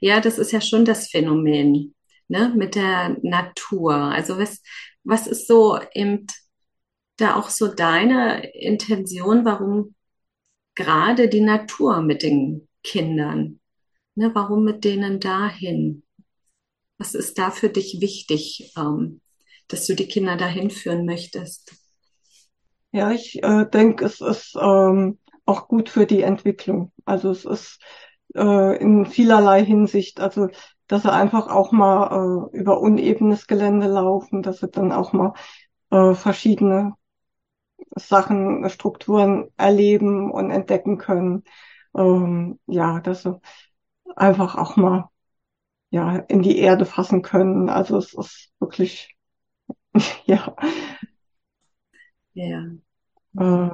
ja, 0.01 0.21
das 0.21 0.39
ist 0.39 0.51
ja 0.51 0.61
schon 0.61 0.85
das 0.85 1.09
Phänomen, 1.09 1.95
ne, 2.27 2.53
mit 2.57 2.75
der 2.75 3.17
Natur. 3.23 3.95
Also 3.95 4.39
was, 4.39 4.61
was 5.05 5.29
ist 5.29 5.47
so 5.47 5.79
eben 5.95 6.27
da 7.17 7.37
auch 7.37 7.49
so 7.49 7.69
deine 7.69 8.53
Intention, 8.55 9.45
warum 9.45 9.95
gerade 10.75 11.29
die 11.29 11.41
Natur 11.41 12.03
mit 12.03 12.25
den 12.25 12.69
Kindern? 12.83 13.61
Ne, 14.17 14.33
warum 14.35 14.65
mit 14.65 14.85
denen 14.85 15.21
dahin? 15.21 16.03
Was 16.99 17.15
ist 17.15 17.39
da 17.39 17.53
für 17.53 17.69
dich 17.69 18.01
wichtig, 18.01 18.73
ähm, 18.77 19.21
dass 19.69 19.87
du 19.87 19.95
die 19.95 20.09
Kinder 20.09 20.37
dahin 20.37 20.71
führen 20.71 21.07
möchtest? 21.07 21.73
Ja, 22.91 23.13
ich 23.13 23.43
äh, 23.43 23.65
denke, 23.71 24.07
es 24.07 24.21
ist 24.21 24.57
ähm, 24.61 25.19
auch 25.47 25.69
gut 25.69 25.89
für 25.89 26.07
die 26.07 26.23
Entwicklung. 26.23 26.93
Also 27.05 27.31
es 27.31 27.45
ist 27.45 27.81
äh, 28.35 28.77
in 28.81 29.07
vielerlei 29.07 29.65
Hinsicht, 29.65 30.21
also 30.21 30.49
dass 30.89 31.03
sie 31.03 31.13
einfach 31.13 31.49
auch 31.49 31.73
mal 31.73 32.49
äh, 32.53 32.57
über 32.59 32.81
unebenes 32.81 33.47
Gelände 33.47 33.87
laufen, 33.89 34.43
dass 34.43 34.61
sie 34.61 34.69
dann 34.69 34.93
auch 34.93 35.13
mal 35.13 35.35
äh, 35.91 36.15
verschiedene 36.15 36.95
Sachen, 37.97 38.69
Strukturen 38.71 39.49
erleben 39.57 40.31
und 40.31 40.51
entdecken 40.51 40.99
können. 40.99 41.45
Ähm, 41.97 42.59
ja, 42.67 43.01
dass 43.01 43.23
sie 43.23 43.39
einfach 44.17 44.57
auch 44.57 44.77
mal 44.77 45.11
ja 45.91 46.17
in 46.19 46.43
die 46.43 46.59
Erde 46.59 46.87
fassen 46.87 47.23
können. 47.23 47.69
Also 47.71 47.99
es 47.99 48.15
ist 48.15 48.53
wirklich 48.61 49.17
ja. 50.27 50.57
Ja. 52.35 52.63
Äh, 53.39 53.71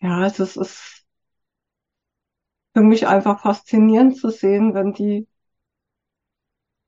ja, 0.00 0.26
es 0.26 0.38
ist 0.38 1.04
für 2.74 2.82
mich 2.82 3.06
einfach 3.06 3.40
faszinierend 3.42 4.16
zu 4.16 4.30
sehen, 4.30 4.74
wenn 4.74 4.92
die, 4.92 5.28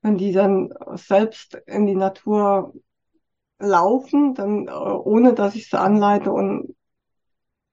wenn 0.03 0.17
die 0.17 0.33
dann 0.33 0.73
selbst 0.95 1.55
in 1.67 1.87
die 1.87 1.95
Natur 1.95 2.75
laufen, 3.61 4.35
dann 4.35 4.69
äh, 4.69 4.73
ohne 4.73 5.35
dass 5.35 5.55
ich 5.57 5.71
sie 5.71 5.81
anleite 5.81 6.33
und 6.33 6.77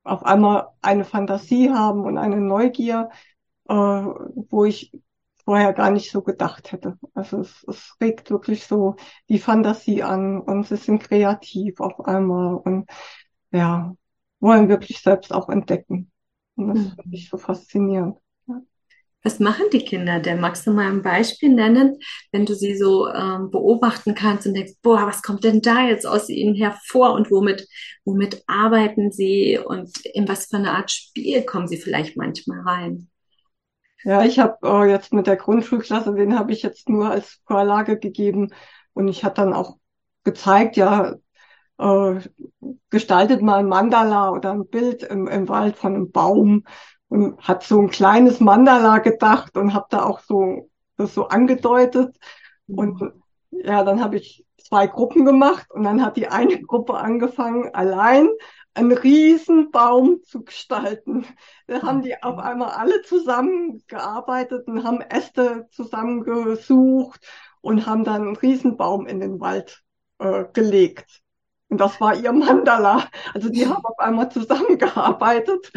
auf 0.04 0.24
einmal 0.26 0.70
eine 0.82 1.06
Fantasie 1.06 1.70
haben 1.72 2.06
und 2.06 2.18
eine 2.18 2.38
Neugier, 2.42 3.10
äh, 3.70 3.74
wo 3.74 4.66
ich 4.66 4.92
vorher 5.46 5.74
gar 5.74 5.92
nicht 5.92 6.12
so 6.12 6.22
gedacht 6.22 6.72
hätte. 6.72 6.98
Also 7.14 7.40
es, 7.42 7.64
es 7.68 7.96
regt 8.02 8.32
wirklich 8.32 8.68
so 8.68 8.96
die 9.30 9.40
Fantasie 9.40 10.04
an 10.04 10.42
und 10.42 10.68
sie 10.68 10.78
sind 10.78 11.04
kreativ 11.04 11.80
auf 11.82 12.02
einmal 12.06 12.56
und 12.58 12.90
ja, 13.52 13.96
wollen 14.40 14.70
wirklich 14.70 15.02
selbst 15.02 15.34
auch 15.34 15.50
entdecken. 15.50 16.12
Und 16.56 16.70
das 16.70 16.78
mhm. 16.78 17.02
finde 17.02 17.18
ich 17.18 17.30
so 17.30 17.38
faszinierend. 17.38 18.18
Ja. 18.48 18.62
Was 19.24 19.40
machen 19.40 19.66
die 19.72 19.84
Kinder 19.84 20.20
denn? 20.20 20.40
Magst 20.40 20.66
du 20.66 20.72
mal 20.72 20.90
ein 20.90 21.02
Beispiel 21.02 21.50
nennen, 21.50 21.98
wenn 22.32 22.46
du 22.46 22.54
sie 22.56 22.76
so 22.76 23.10
ähm, 23.10 23.52
beobachten 23.52 24.16
kannst 24.16 24.48
und 24.48 24.54
denkst, 24.54 24.74
boah, 24.82 25.08
was 25.08 25.22
kommt 25.22 25.44
denn 25.44 25.62
da 25.62 25.86
jetzt 25.88 26.06
aus 26.06 26.30
ihnen 26.30 26.56
hervor 26.56 27.14
und 27.14 27.32
womit, 27.32 27.68
womit 28.06 28.44
arbeiten 28.48 29.12
sie 29.12 29.60
und 29.64 30.06
in 30.06 30.28
was 30.28 30.48
für 30.48 30.58
eine 30.58 30.72
Art 30.72 30.92
Spiel 30.92 31.44
kommen 31.44 31.68
sie 31.68 31.78
vielleicht 31.78 32.18
manchmal 32.18 32.62
rein? 32.62 33.10
Ja, 34.04 34.24
ich 34.24 34.40
habe 34.40 34.58
äh, 34.64 34.90
jetzt 34.90 35.12
mit 35.12 35.28
der 35.28 35.36
Grundschulklasse, 35.36 36.14
den 36.16 36.40
habe 36.40 36.54
ich 36.54 36.62
jetzt 36.62 36.88
nur 36.88 37.10
als 37.10 37.42
Vorlage 37.46 38.00
gegeben 38.00 38.54
und 38.94 39.10
ich 39.10 39.26
hatte 39.26 39.42
dann 39.42 39.54
auch 39.54 39.78
gezeigt, 40.24 40.78
ja, 40.78 41.16
äh, 41.80 42.20
gestaltet 42.90 43.42
mal 43.42 43.60
ein 43.60 43.70
Mandala 43.70 44.32
oder 44.32 44.52
ein 44.52 44.68
Bild 44.68 45.04
im, 45.04 45.28
im 45.28 45.48
Wald 45.48 45.78
von 45.78 45.96
einem 45.96 46.12
Baum 46.12 46.66
und 47.08 47.40
hat 47.40 47.64
so 47.64 47.80
ein 47.80 47.90
kleines 47.90 48.40
Mandala 48.40 49.00
gedacht 49.00 49.58
und 49.58 49.74
habe 49.74 49.88
da 49.90 50.04
auch 50.04 50.20
so 50.20 50.70
das 50.98 51.14
so 51.14 51.28
angedeutet 51.30 52.16
und 52.68 53.14
ja, 53.52 53.84
dann 53.84 54.02
habe 54.02 54.18
ich 54.18 54.46
zwei 54.58 54.88
Gruppen 54.88 55.26
gemacht 55.26 55.72
und 55.72 55.84
dann 55.84 56.04
hat 56.04 56.18
die 56.18 56.28
eine 56.28 56.62
Gruppe 56.62 56.96
angefangen, 56.96 57.74
allein 57.74 58.30
einen 58.76 58.92
Riesenbaum 58.92 60.22
zu 60.24 60.44
gestalten. 60.44 61.26
Da 61.68 61.82
haben 61.82 62.02
die 62.02 62.22
auf 62.22 62.38
einmal 62.38 62.70
alle 62.70 63.02
zusammengearbeitet 63.02 64.68
und 64.68 64.84
haben 64.84 65.02
Äste 65.02 65.68
zusammengesucht 65.72 67.26
und 67.62 67.86
haben 67.86 68.04
dann 68.04 68.28
einen 68.28 68.36
Riesenbaum 68.36 69.08
in 69.08 69.20
den 69.20 69.40
Wald 69.40 69.84
äh, 70.20 70.46
gelegt. 70.54 71.22
Und 71.70 71.80
das 71.80 72.02
war 72.02 72.16
ihr 72.16 72.32
Mandala. 72.32 73.06
Also 73.34 73.50
die 73.50 73.68
haben 73.68 73.86
auf 73.86 74.00
einmal 74.00 74.32
zusammengearbeitet 74.32 75.72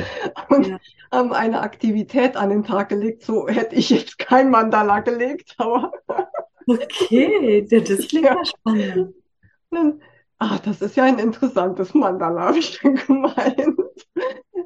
und 0.48 0.66
ja. 0.66 0.78
haben 1.12 1.32
eine 1.32 1.60
Aktivität 1.60 2.36
an 2.36 2.48
den 2.48 2.64
Tag 2.64 2.88
gelegt. 2.88 3.22
So 3.22 3.46
hätte 3.46 3.76
ich 3.76 3.90
jetzt 3.90 4.18
kein 4.18 4.50
Mandala 4.50 5.00
gelegt, 5.00 5.54
aber. 5.58 5.92
Okay, 6.66 7.66
das 7.70 8.08
klingt 8.08 8.24
ja 8.24 8.44
spannend. 8.44 9.14
Ah, 10.38 10.58
das 10.64 10.82
ist 10.82 10.96
ja 10.96 11.04
ein 11.04 11.18
interessantes 11.18 11.94
Mandala, 11.94 12.48
habe 12.48 12.58
ich 12.58 12.80
dann 12.80 12.96
gemeint. 12.96 13.78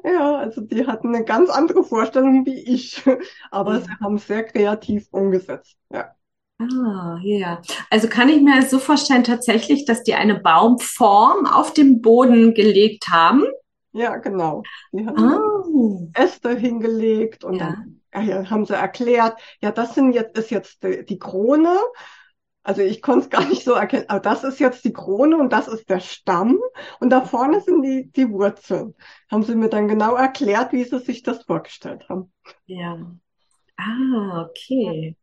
Ja, 0.03 0.37
also 0.37 0.61
die 0.61 0.87
hatten 0.87 1.13
eine 1.13 1.23
ganz 1.23 1.49
andere 1.49 1.83
Vorstellung 1.83 2.45
wie 2.45 2.59
ich, 2.63 3.03
aber 3.51 3.73
ja. 3.75 3.79
sie 3.81 3.91
haben 4.01 4.15
es 4.15 4.25
sehr 4.27 4.43
kreativ 4.43 5.07
umgesetzt. 5.11 5.77
Ja. 5.91 6.15
Ah, 6.59 7.19
ja. 7.21 7.61
Also 7.89 8.07
kann 8.07 8.29
ich 8.29 8.41
mir 8.41 8.63
so 8.63 8.79
vorstellen 8.79 9.23
tatsächlich, 9.23 9.85
dass 9.85 10.03
die 10.03 10.15
eine 10.15 10.39
Baumform 10.39 11.45
auf 11.45 11.73
dem 11.73 12.01
Boden 12.01 12.53
gelegt 12.53 13.09
haben? 13.09 13.43
Ja, 13.91 14.17
genau. 14.17 14.63
Die 14.91 15.05
haben 15.05 15.69
oh. 15.73 16.09
Äste 16.13 16.55
hingelegt 16.55 17.43
und 17.43 17.55
ja. 17.55 17.75
dann 18.13 18.25
ja, 18.25 18.49
haben 18.49 18.65
sie 18.65 18.75
erklärt, 18.75 19.39
ja, 19.61 19.71
das 19.71 19.93
sind 19.93 20.13
jetzt, 20.13 20.37
ist 20.37 20.49
jetzt 20.49 20.83
die, 20.83 21.05
die 21.05 21.19
Krone. 21.19 21.75
Also 22.63 22.81
ich 22.81 23.01
konnte 23.01 23.25
es 23.25 23.29
gar 23.29 23.47
nicht 23.47 23.63
so 23.63 23.73
erkennen, 23.73 24.05
aber 24.07 24.19
das 24.19 24.43
ist 24.43 24.59
jetzt 24.59 24.83
die 24.83 24.91
Krone 24.91 25.37
und 25.37 25.53
das 25.53 25.67
ist 25.67 25.89
der 25.89 25.99
Stamm 25.99 26.59
und 26.99 27.11
da 27.11 27.21
vorne 27.21 27.61
sind 27.61 27.81
die, 27.81 28.11
die 28.11 28.29
Wurzeln. 28.29 28.95
Haben 29.31 29.43
sie 29.43 29.55
mir 29.55 29.69
dann 29.69 29.87
genau 29.87 30.15
erklärt, 30.15 30.73
wie 30.73 30.83
sie 30.83 30.99
sich 30.99 31.23
das 31.23 31.43
vorgestellt 31.43 32.09
haben. 32.09 32.33
Ja. 32.65 32.99
Ah, 33.77 34.47
okay. 34.49 35.15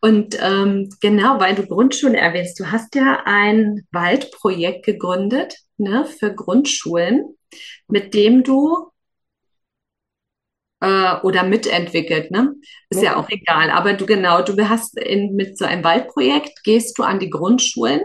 Und 0.00 0.36
ähm, 0.40 0.90
genau, 1.00 1.40
weil 1.40 1.54
du 1.54 1.66
Grundschulen 1.66 2.14
erwähnst, 2.14 2.60
du 2.60 2.70
hast 2.70 2.94
ja 2.94 3.22
ein 3.24 3.86
Waldprojekt 3.90 4.84
gegründet 4.84 5.56
ne, 5.78 6.04
für 6.04 6.34
Grundschulen, 6.34 7.36
mit 7.88 8.12
dem 8.12 8.42
du 8.44 8.90
äh, 10.80 11.16
oder 11.22 11.42
mitentwickelt, 11.42 12.30
ne? 12.30 12.54
Ist 12.90 13.02
ja. 13.02 13.12
ja 13.12 13.16
auch 13.16 13.30
egal. 13.30 13.70
Aber 13.70 13.94
du 13.94 14.04
genau, 14.04 14.42
du 14.42 14.68
hast 14.68 14.98
in, 14.98 15.34
mit 15.34 15.56
so 15.56 15.64
einem 15.64 15.82
Waldprojekt 15.82 16.62
gehst 16.64 16.98
du 16.98 17.02
an 17.02 17.18
die 17.18 17.30
Grundschulen, 17.30 18.02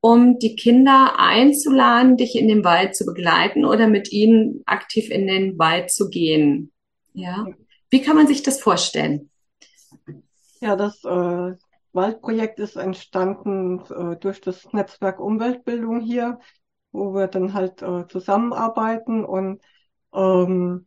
um 0.00 0.38
die 0.38 0.56
Kinder 0.56 1.14
einzuladen, 1.18 2.18
dich 2.18 2.36
in 2.36 2.48
den 2.48 2.62
Wald 2.62 2.94
zu 2.94 3.06
begleiten 3.06 3.64
oder 3.64 3.88
mit 3.88 4.12
ihnen 4.12 4.62
aktiv 4.66 5.10
in 5.10 5.26
den 5.26 5.58
Wald 5.58 5.90
zu 5.90 6.10
gehen. 6.10 6.72
Ja. 7.14 7.46
Wie 7.88 8.02
kann 8.02 8.16
man 8.16 8.26
sich 8.26 8.42
das 8.42 8.60
vorstellen? 8.60 9.30
Ja, 10.60 10.76
das 10.76 11.04
äh, 11.04 11.54
Waldprojekt 11.92 12.58
ist 12.60 12.76
entstanden 12.76 13.80
äh, 13.90 14.16
durch 14.16 14.40
das 14.40 14.72
Netzwerk 14.72 15.20
Umweltbildung 15.20 16.00
hier, 16.00 16.38
wo 16.92 17.14
wir 17.14 17.28
dann 17.28 17.54
halt 17.54 17.82
äh, 17.82 18.06
zusammenarbeiten 18.08 19.24
und 19.24 19.62
ähm, 20.14 20.86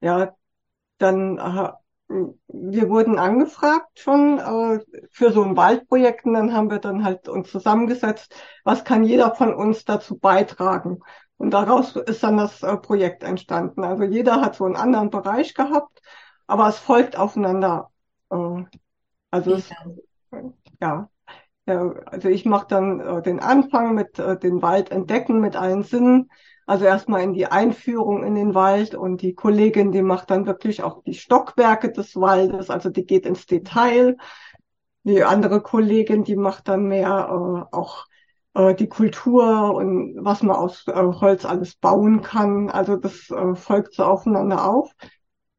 ja, 0.00 0.36
dann 0.98 1.38
äh, 1.38 1.72
wir 2.48 2.90
wurden 2.90 3.18
angefragt 3.18 4.00
schon 4.00 4.38
äh, 4.38 4.80
für 5.12 5.32
so 5.32 5.44
ein 5.44 5.56
Waldprojekt 5.56 6.24
und 6.26 6.34
dann 6.34 6.52
haben 6.52 6.70
wir 6.70 6.78
dann 6.80 7.04
halt 7.04 7.28
uns 7.28 7.50
zusammengesetzt, 7.50 8.34
was 8.64 8.84
kann 8.84 9.04
jeder 9.04 9.34
von 9.34 9.54
uns 9.54 9.84
dazu 9.84 10.18
beitragen. 10.18 11.00
Und 11.36 11.52
daraus 11.52 11.96
ist 11.96 12.22
dann 12.22 12.36
das 12.38 12.62
äh, 12.62 12.76
Projekt 12.76 13.22
entstanden. 13.22 13.84
Also 13.84 14.04
jeder 14.04 14.40
hat 14.40 14.56
so 14.56 14.64
einen 14.64 14.76
anderen 14.76 15.10
Bereich 15.10 15.54
gehabt, 15.54 16.02
aber 16.46 16.68
es 16.68 16.78
folgt 16.78 17.16
aufeinander. 17.16 17.90
Äh, 18.30 18.64
also 19.30 19.54
es, 19.54 19.70
ja. 20.80 21.08
ja, 21.66 21.94
also 22.06 22.28
ich 22.28 22.44
mache 22.44 22.66
dann 22.68 23.00
äh, 23.00 23.22
den 23.22 23.40
Anfang 23.40 23.94
mit 23.94 24.18
äh, 24.18 24.38
den 24.38 24.62
Wald 24.62 24.90
entdecken 24.90 25.40
mit 25.40 25.56
allen 25.56 25.82
Sinnen. 25.82 26.30
Also 26.66 26.84
erstmal 26.84 27.22
in 27.22 27.32
die 27.32 27.46
Einführung 27.46 28.22
in 28.22 28.36
den 28.36 28.54
Wald 28.54 28.94
und 28.94 29.22
die 29.22 29.34
Kollegin, 29.34 29.90
die 29.90 30.02
macht 30.02 30.30
dann 30.30 30.46
wirklich 30.46 30.84
auch 30.84 31.02
die 31.02 31.14
Stockwerke 31.14 31.90
des 31.90 32.14
Waldes, 32.14 32.70
also 32.70 32.90
die 32.90 33.06
geht 33.06 33.26
ins 33.26 33.46
Detail. 33.46 34.16
Die 35.02 35.24
andere 35.24 35.62
Kollegin, 35.62 36.24
die 36.24 36.36
macht 36.36 36.68
dann 36.68 36.84
mehr 36.84 37.08
äh, 37.28 37.74
auch 37.74 38.06
äh, 38.54 38.74
die 38.74 38.88
Kultur 38.88 39.74
und 39.74 40.16
was 40.24 40.42
man 40.42 40.56
aus 40.56 40.86
äh, 40.86 40.92
Holz 40.92 41.44
alles 41.44 41.74
bauen 41.74 42.22
kann. 42.22 42.70
Also 42.70 42.96
das 42.96 43.30
äh, 43.30 43.54
folgt 43.54 43.94
so 43.94 44.04
aufeinander 44.04 44.68
auf. 44.68 44.92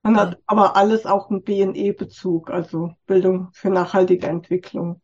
Man 0.03 0.17
hat 0.17 0.39
aber 0.47 0.75
alles 0.75 1.05
auch 1.05 1.29
einen 1.29 1.43
BNE-Bezug, 1.43 2.49
also 2.49 2.93
Bildung 3.05 3.49
für 3.53 3.69
nachhaltige 3.69 4.27
Entwicklung. 4.27 5.01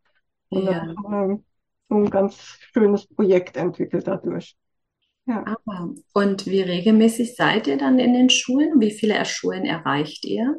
Und 0.50 0.64
ja. 0.64 0.86
dann 0.86 0.98
haben 0.98 1.30
wir 1.30 1.44
so 1.90 1.96
ein 1.96 2.10
ganz 2.10 2.36
schönes 2.74 3.08
Projekt 3.08 3.58
entwickelt 3.58 4.08
dadurch. 4.08 4.56
Ja. 5.26 5.46
Aber, 5.46 5.94
und 6.14 6.46
wie 6.46 6.62
regelmäßig 6.62 7.36
seid 7.36 7.68
ihr 7.68 7.78
dann 7.78 8.00
in 8.00 8.14
den 8.14 8.30
Schulen? 8.30 8.80
Wie 8.80 8.92
viele 8.92 9.24
Schulen 9.26 9.66
erreicht 9.66 10.26
ihr 10.26 10.56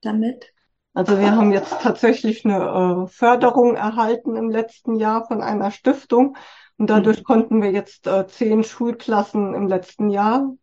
damit? 0.00 0.52
Also 0.94 1.18
wir 1.18 1.36
haben 1.36 1.52
jetzt 1.52 1.80
tatsächlich 1.82 2.44
eine 2.44 3.04
äh, 3.04 3.06
Förderung 3.06 3.76
erhalten 3.76 4.34
im 4.34 4.50
letzten 4.50 4.96
Jahr 4.96 5.26
von 5.26 5.42
einer 5.42 5.70
Stiftung 5.70 6.36
und 6.76 6.90
dadurch 6.90 7.18
mhm. 7.18 7.24
konnten 7.24 7.62
wir 7.62 7.70
jetzt 7.70 8.06
äh, 8.06 8.26
zehn 8.26 8.64
Schulklassen 8.64 9.54
im 9.54 9.68
letzten 9.68 10.10
Jahr 10.10 10.56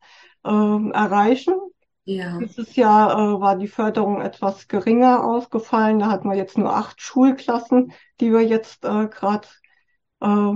äh, 0.43 0.49
erreichen. 0.49 1.53
Ja. 2.05 2.37
Dieses 2.37 2.75
Jahr 2.75 3.13
äh, 3.13 3.41
war 3.41 3.57
die 3.57 3.67
Förderung 3.67 4.21
etwas 4.21 4.67
geringer 4.67 5.25
ausgefallen. 5.25 5.99
Da 5.99 6.07
hatten 6.11 6.29
wir 6.29 6.37
jetzt 6.37 6.57
nur 6.57 6.75
acht 6.75 7.01
Schulklassen, 7.01 7.93
die 8.19 8.31
wir 8.31 8.41
jetzt 8.41 8.85
äh, 8.85 9.07
gerade 9.07 9.47
äh, 10.21 10.53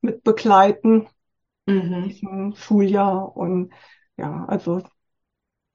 mit 0.00 0.24
begleiten 0.24 1.08
mhm. 1.66 2.04
diesem 2.04 2.54
Schuljahr. 2.56 3.36
Und 3.36 3.72
ja, 4.16 4.46
also 4.46 4.82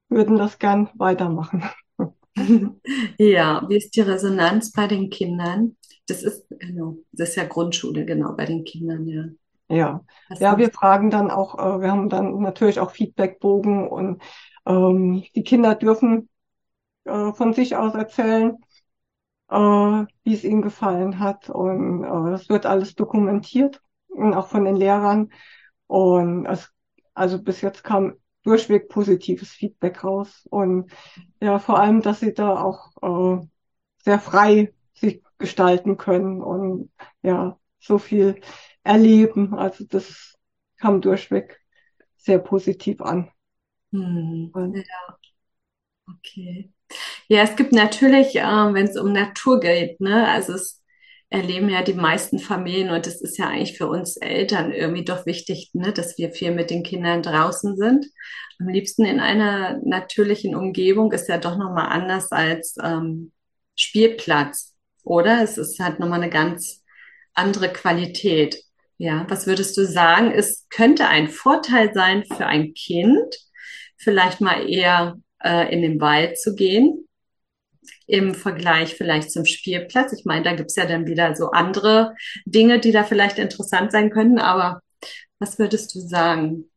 würden 0.10 0.38
das 0.38 0.60
gern 0.60 0.90
weitermachen. 0.96 1.64
Ja, 3.18 3.66
wie 3.68 3.76
ist 3.76 3.94
die 3.94 4.02
Resonanz 4.02 4.72
bei 4.72 4.88
den 4.88 5.10
Kindern? 5.10 5.76
Das 6.08 6.24
ist, 6.24 6.48
genau, 6.50 6.96
das 7.12 7.30
ist 7.30 7.36
ja 7.36 7.44
Grundschule, 7.44 8.06
genau, 8.06 8.32
bei 8.38 8.46
den 8.46 8.64
Kindern, 8.64 9.06
ja. 9.06 9.26
Ja, 9.70 10.04
ja, 10.40 10.58
wir 10.58 10.72
fragen 10.72 11.10
dann 11.10 11.30
auch, 11.30 11.60
äh, 11.60 11.82
wir 11.82 11.92
haben 11.92 12.08
dann 12.08 12.40
natürlich 12.40 12.80
auch 12.80 12.92
Feedbackbogen 12.92 13.86
und 13.86 14.22
ähm, 14.72 15.24
die 15.36 15.44
Kinder 15.44 15.76
dürfen 15.76 16.30
äh, 17.06 17.34
von 17.34 17.54
sich 17.54 17.76
aus 17.76 17.94
erzählen, 17.96 18.58
äh, 19.50 19.56
wie 19.56 20.34
es 20.34 20.44
ihnen 20.44 20.62
gefallen 20.62 21.20
hat. 21.20 21.50
Und 21.50 22.04
äh, 22.04 22.32
das 22.32 22.50
wird 22.50 22.66
alles 22.66 22.96
dokumentiert 22.96 23.82
und 24.10 24.34
auch 24.34 24.48
von 24.48 24.66
den 24.66 24.76
Lehrern. 24.76 25.32
Und 25.88 26.46
es, 26.46 26.72
also 27.14 27.42
bis 27.42 27.62
jetzt 27.62 27.84
kam 27.84 28.16
durchweg 28.44 28.90
positives 28.90 29.52
Feedback 29.52 30.04
raus. 30.04 30.48
Und 30.50 30.92
ja, 31.42 31.60
vor 31.60 31.80
allem, 31.80 32.02
dass 32.02 32.22
sie 32.22 32.34
da 32.34 32.62
auch 32.64 33.42
äh, 33.42 33.48
sehr 34.04 34.20
frei 34.20 34.74
sich 34.94 35.24
gestalten 35.38 35.98
können 35.98 36.42
und 36.42 36.92
ja, 37.24 37.60
so 37.80 37.98
viel 37.98 38.42
erleben. 38.84 39.54
Also 39.56 39.86
das 39.86 40.38
kam 40.78 41.02
durchweg 41.02 41.60
sehr 42.18 42.40
positiv 42.40 43.02
an. 43.02 43.32
Hm, 43.92 44.52
ja, 44.76 45.18
okay. 46.08 46.72
Ja, 47.30 47.44
es 47.44 47.56
gibt 47.58 47.74
natürlich, 47.74 48.36
äh, 48.38 48.44
wenn 48.44 48.88
es 48.88 48.98
um 48.98 49.14
Natur 49.14 49.60
geht, 49.60 50.02
ne, 50.02 50.28
also 50.30 50.54
es 50.54 50.82
erleben 51.30 51.70
ja 51.70 51.84
die 51.84 51.94
meisten 51.96 52.40
Familien 52.40 52.92
und 52.92 53.08
es 53.08 53.22
ist 53.22 53.38
ja 53.38 53.48
eigentlich 53.50 53.78
für 53.78 53.88
uns 53.88 54.18
Eltern 54.18 54.72
irgendwie 54.74 55.06
doch 55.06 55.26
wichtig, 55.28 55.72
ne, 55.74 55.94
dass 55.94 56.18
wir 56.18 56.32
viel 56.34 56.52
mit 56.54 56.70
den 56.72 56.84
Kindern 56.84 57.24
draußen 57.24 57.78
sind. 57.78 58.08
Am 58.60 58.70
liebsten 58.70 59.06
in 59.06 59.20
einer 59.20 59.80
natürlichen 59.86 60.56
Umgebung 60.56 61.12
ist 61.14 61.30
ja 61.30 61.38
doch 61.40 61.58
nochmal 61.58 61.88
anders 61.92 62.32
als 62.32 62.76
ähm, 62.84 63.34
Spielplatz, 63.76 64.76
oder? 65.04 65.44
Es 65.44 65.58
ist 65.58 65.80
halt 65.80 66.00
nochmal 66.00 66.22
eine 66.22 66.32
ganz 66.32 66.84
andere 67.34 67.70
Qualität. 67.74 68.64
Ja, 68.98 69.26
was 69.30 69.48
würdest 69.48 69.78
du 69.78 69.86
sagen, 69.86 70.32
es 70.32 70.68
könnte 70.70 71.08
ein 71.08 71.30
Vorteil 71.30 71.94
sein 71.94 72.24
für 72.26 72.46
ein 72.48 72.74
Kind, 72.76 73.36
vielleicht 74.02 74.42
mal 74.42 74.70
eher 74.70 75.18
äh, 75.44 75.74
in 75.74 75.82
den 75.82 76.02
Wald 76.02 76.40
zu 76.40 76.56
gehen, 76.56 77.08
im 78.08 78.36
Vergleich 78.36 78.96
vielleicht 78.96 79.32
zum 79.32 79.46
Spielplatz. 79.46 80.14
Ich 80.14 80.26
meine, 80.26 80.44
da 80.44 80.56
gibt's 80.56 80.76
ja 80.76 80.86
dann 80.86 81.08
wieder 81.08 81.36
so 81.36 81.52
andere 81.52 82.16
Dinge, 82.46 82.80
die 82.80 82.92
da 82.92 83.04
vielleicht 83.04 83.40
interessant 83.40 83.92
sein 83.92 84.10
könnten, 84.10 84.40
aber 84.40 84.82
was 85.40 85.58
würdest 85.58 85.96
du 85.96 86.00
sagen? 86.00 86.70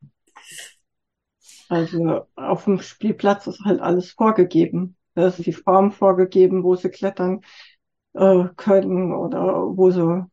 Also 1.68 2.26
auf 2.36 2.64
dem 2.64 2.80
Spielplatz 2.80 3.46
ist 3.46 3.64
halt 3.64 3.80
alles 3.80 4.10
vorgegeben. 4.10 4.96
Da 5.14 5.28
ist 5.28 5.44
die 5.44 5.52
Form 5.52 5.92
vorgegeben, 5.92 6.62
wo 6.62 6.74
sie 6.76 6.90
klettern 6.90 7.40
äh, 8.14 8.44
können 8.56 9.12
oder 9.12 9.76
wo 9.76 9.90
sie 9.90 10.24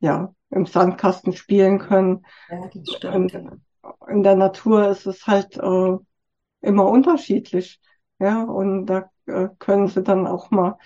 ja 0.00 0.34
im 0.50 0.66
Sandkasten 0.66 1.32
spielen 1.32 1.78
können. 1.78 2.24
Ja, 2.48 2.70
das 2.72 2.96
stimmt. 2.96 3.34
Und 3.34 3.65
in 4.08 4.22
der 4.22 4.36
Natur 4.36 4.88
ist 4.88 5.06
es 5.06 5.26
halt 5.26 5.56
äh, 5.56 5.96
immer 6.60 6.88
unterschiedlich. 6.88 7.80
Ja, 8.18 8.44
und 8.44 8.86
da 8.86 9.10
äh, 9.26 9.48
können 9.58 9.88
sie 9.88 10.02
dann 10.02 10.26
auch 10.26 10.50
mal 10.50 10.78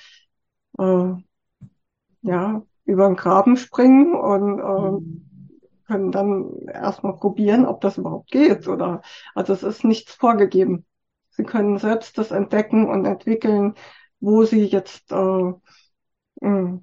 äh, 0.78 1.12
ja 2.22 2.62
über 2.84 3.06
den 3.06 3.16
Graben 3.16 3.56
springen 3.56 4.14
und 4.14 4.58
äh, 4.58 4.90
mhm. 4.90 5.26
können 5.86 6.12
dann 6.12 6.66
erstmal 6.66 7.16
probieren, 7.16 7.66
ob 7.66 7.80
das 7.80 7.98
überhaupt 7.98 8.30
geht. 8.30 8.68
Oder 8.68 9.02
also 9.34 9.52
es 9.52 9.62
ist 9.62 9.84
nichts 9.84 10.14
vorgegeben. 10.14 10.86
Sie 11.30 11.44
können 11.44 11.78
selbst 11.78 12.18
das 12.18 12.32
entdecken 12.32 12.88
und 12.88 13.04
entwickeln, 13.06 13.74
wo 14.20 14.44
sie 14.44 14.64
jetzt 14.64 15.12
äh, 15.12 15.52
mh, 16.40 16.80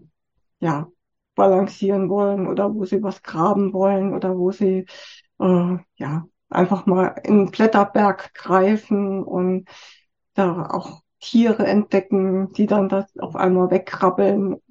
ja 0.59 0.87
balancieren 1.35 2.09
wollen 2.09 2.47
oder 2.47 2.73
wo 2.73 2.85
sie 2.85 3.03
was 3.03 3.21
graben 3.21 3.73
wollen 3.73 4.13
oder 4.13 4.37
wo 4.37 4.51
sie 4.51 4.85
äh, 5.39 5.77
ja 5.95 6.27
einfach 6.49 6.85
mal 6.85 7.19
in 7.23 7.45
den 7.45 7.51
Blätterberg 7.51 8.33
greifen 8.33 9.23
und 9.23 9.67
da 10.33 10.67
auch 10.69 11.01
Tiere 11.19 11.65
entdecken, 11.65 12.53
die 12.53 12.67
dann 12.67 12.89
das 12.89 13.17
auf 13.17 13.35
einmal 13.35 13.71
wegkrabbeln. 13.71 14.61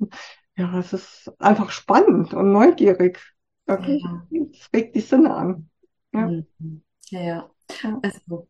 Ja, 0.57 0.79
es 0.79 0.93
ist 0.93 1.33
einfach 1.39 1.71
spannend 1.71 2.33
und 2.33 2.53
neugierig. 2.53 3.21
Wirklich, 3.67 4.03
ja. 4.03 4.27
es 4.53 4.69
regt 4.73 4.95
die 4.95 5.01
Sinne 5.01 5.35
an. 5.35 5.71
Ja, 6.15 6.27
mhm. 6.29 6.83
ja. 7.11 7.51
ja. 7.83 8.01
Also, 8.03 8.49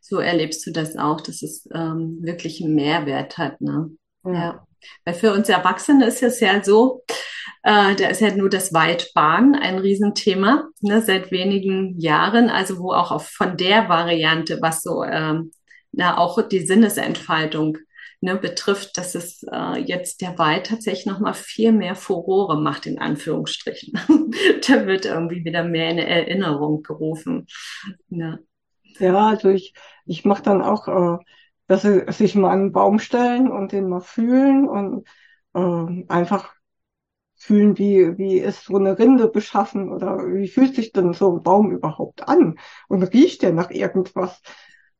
so 0.00 0.18
erlebst 0.18 0.66
du 0.66 0.72
das 0.72 0.96
auch, 0.96 1.20
dass 1.20 1.42
es 1.42 1.66
ähm, 1.72 2.18
wirklich 2.20 2.62
einen 2.62 2.74
Mehrwert 2.74 3.38
hat. 3.38 3.60
Ne? 3.60 3.90
Ja. 4.24 4.32
ja. 4.32 4.66
Weil 5.04 5.14
für 5.14 5.32
uns 5.32 5.48
Erwachsene 5.48 6.06
ist 6.06 6.22
es 6.22 6.38
ja 6.40 6.62
so, 6.62 7.02
äh, 7.68 7.94
da 7.96 8.08
ist 8.08 8.22
ja 8.22 8.34
nur 8.34 8.48
das 8.48 8.72
Waldbahn 8.72 9.54
ein 9.54 9.76
Riesenthema, 9.76 10.70
ne, 10.80 11.02
seit 11.02 11.30
wenigen 11.30 11.98
Jahren, 11.98 12.48
also 12.48 12.78
wo 12.78 12.92
auch 12.92 13.12
auf, 13.12 13.28
von 13.28 13.58
der 13.58 13.90
Variante, 13.90 14.58
was 14.62 14.80
so 14.80 15.04
ähm, 15.04 15.50
na, 15.92 16.16
auch 16.16 16.40
die 16.48 16.60
Sinnesentfaltung 16.60 17.76
ne, 18.22 18.36
betrifft, 18.36 18.96
dass 18.96 19.14
es 19.14 19.42
äh, 19.52 19.80
jetzt 19.80 20.22
der 20.22 20.38
Wald 20.38 20.68
tatsächlich 20.68 21.04
noch 21.04 21.20
mal 21.20 21.34
viel 21.34 21.72
mehr 21.72 21.94
Furore 21.94 22.58
macht, 22.58 22.86
in 22.86 22.98
Anführungsstrichen. 22.98 23.92
da 24.66 24.86
wird 24.86 25.04
irgendwie 25.04 25.44
wieder 25.44 25.62
mehr 25.62 25.90
in 25.90 25.98
Erinnerung 25.98 26.82
gerufen. 26.82 27.48
Ja, 28.08 28.38
ja 28.98 29.28
also 29.28 29.50
ich, 29.50 29.74
ich 30.06 30.24
mache 30.24 30.42
dann 30.42 30.62
auch, 30.62 30.88
äh, 30.88 31.22
dass 31.66 31.82
sie 31.82 32.10
sich 32.12 32.34
mal 32.34 32.52
einen 32.52 32.72
Baum 32.72 32.98
stellen 32.98 33.52
und 33.52 33.72
den 33.72 33.90
mal 33.90 34.00
fühlen 34.00 34.66
und 34.66 35.06
äh, 35.52 36.04
einfach 36.08 36.54
fühlen, 37.38 37.78
wie, 37.78 38.18
wie 38.18 38.38
ist 38.38 38.64
so 38.64 38.76
eine 38.76 38.98
Rinde 38.98 39.28
beschaffen 39.28 39.90
oder 39.90 40.18
wie 40.18 40.48
fühlt 40.48 40.74
sich 40.74 40.92
denn 40.92 41.12
so 41.12 41.36
ein 41.36 41.42
Baum 41.42 41.70
überhaupt 41.70 42.28
an 42.28 42.58
und 42.88 43.02
riecht 43.04 43.42
der 43.42 43.52
nach 43.52 43.70
irgendwas? 43.70 44.42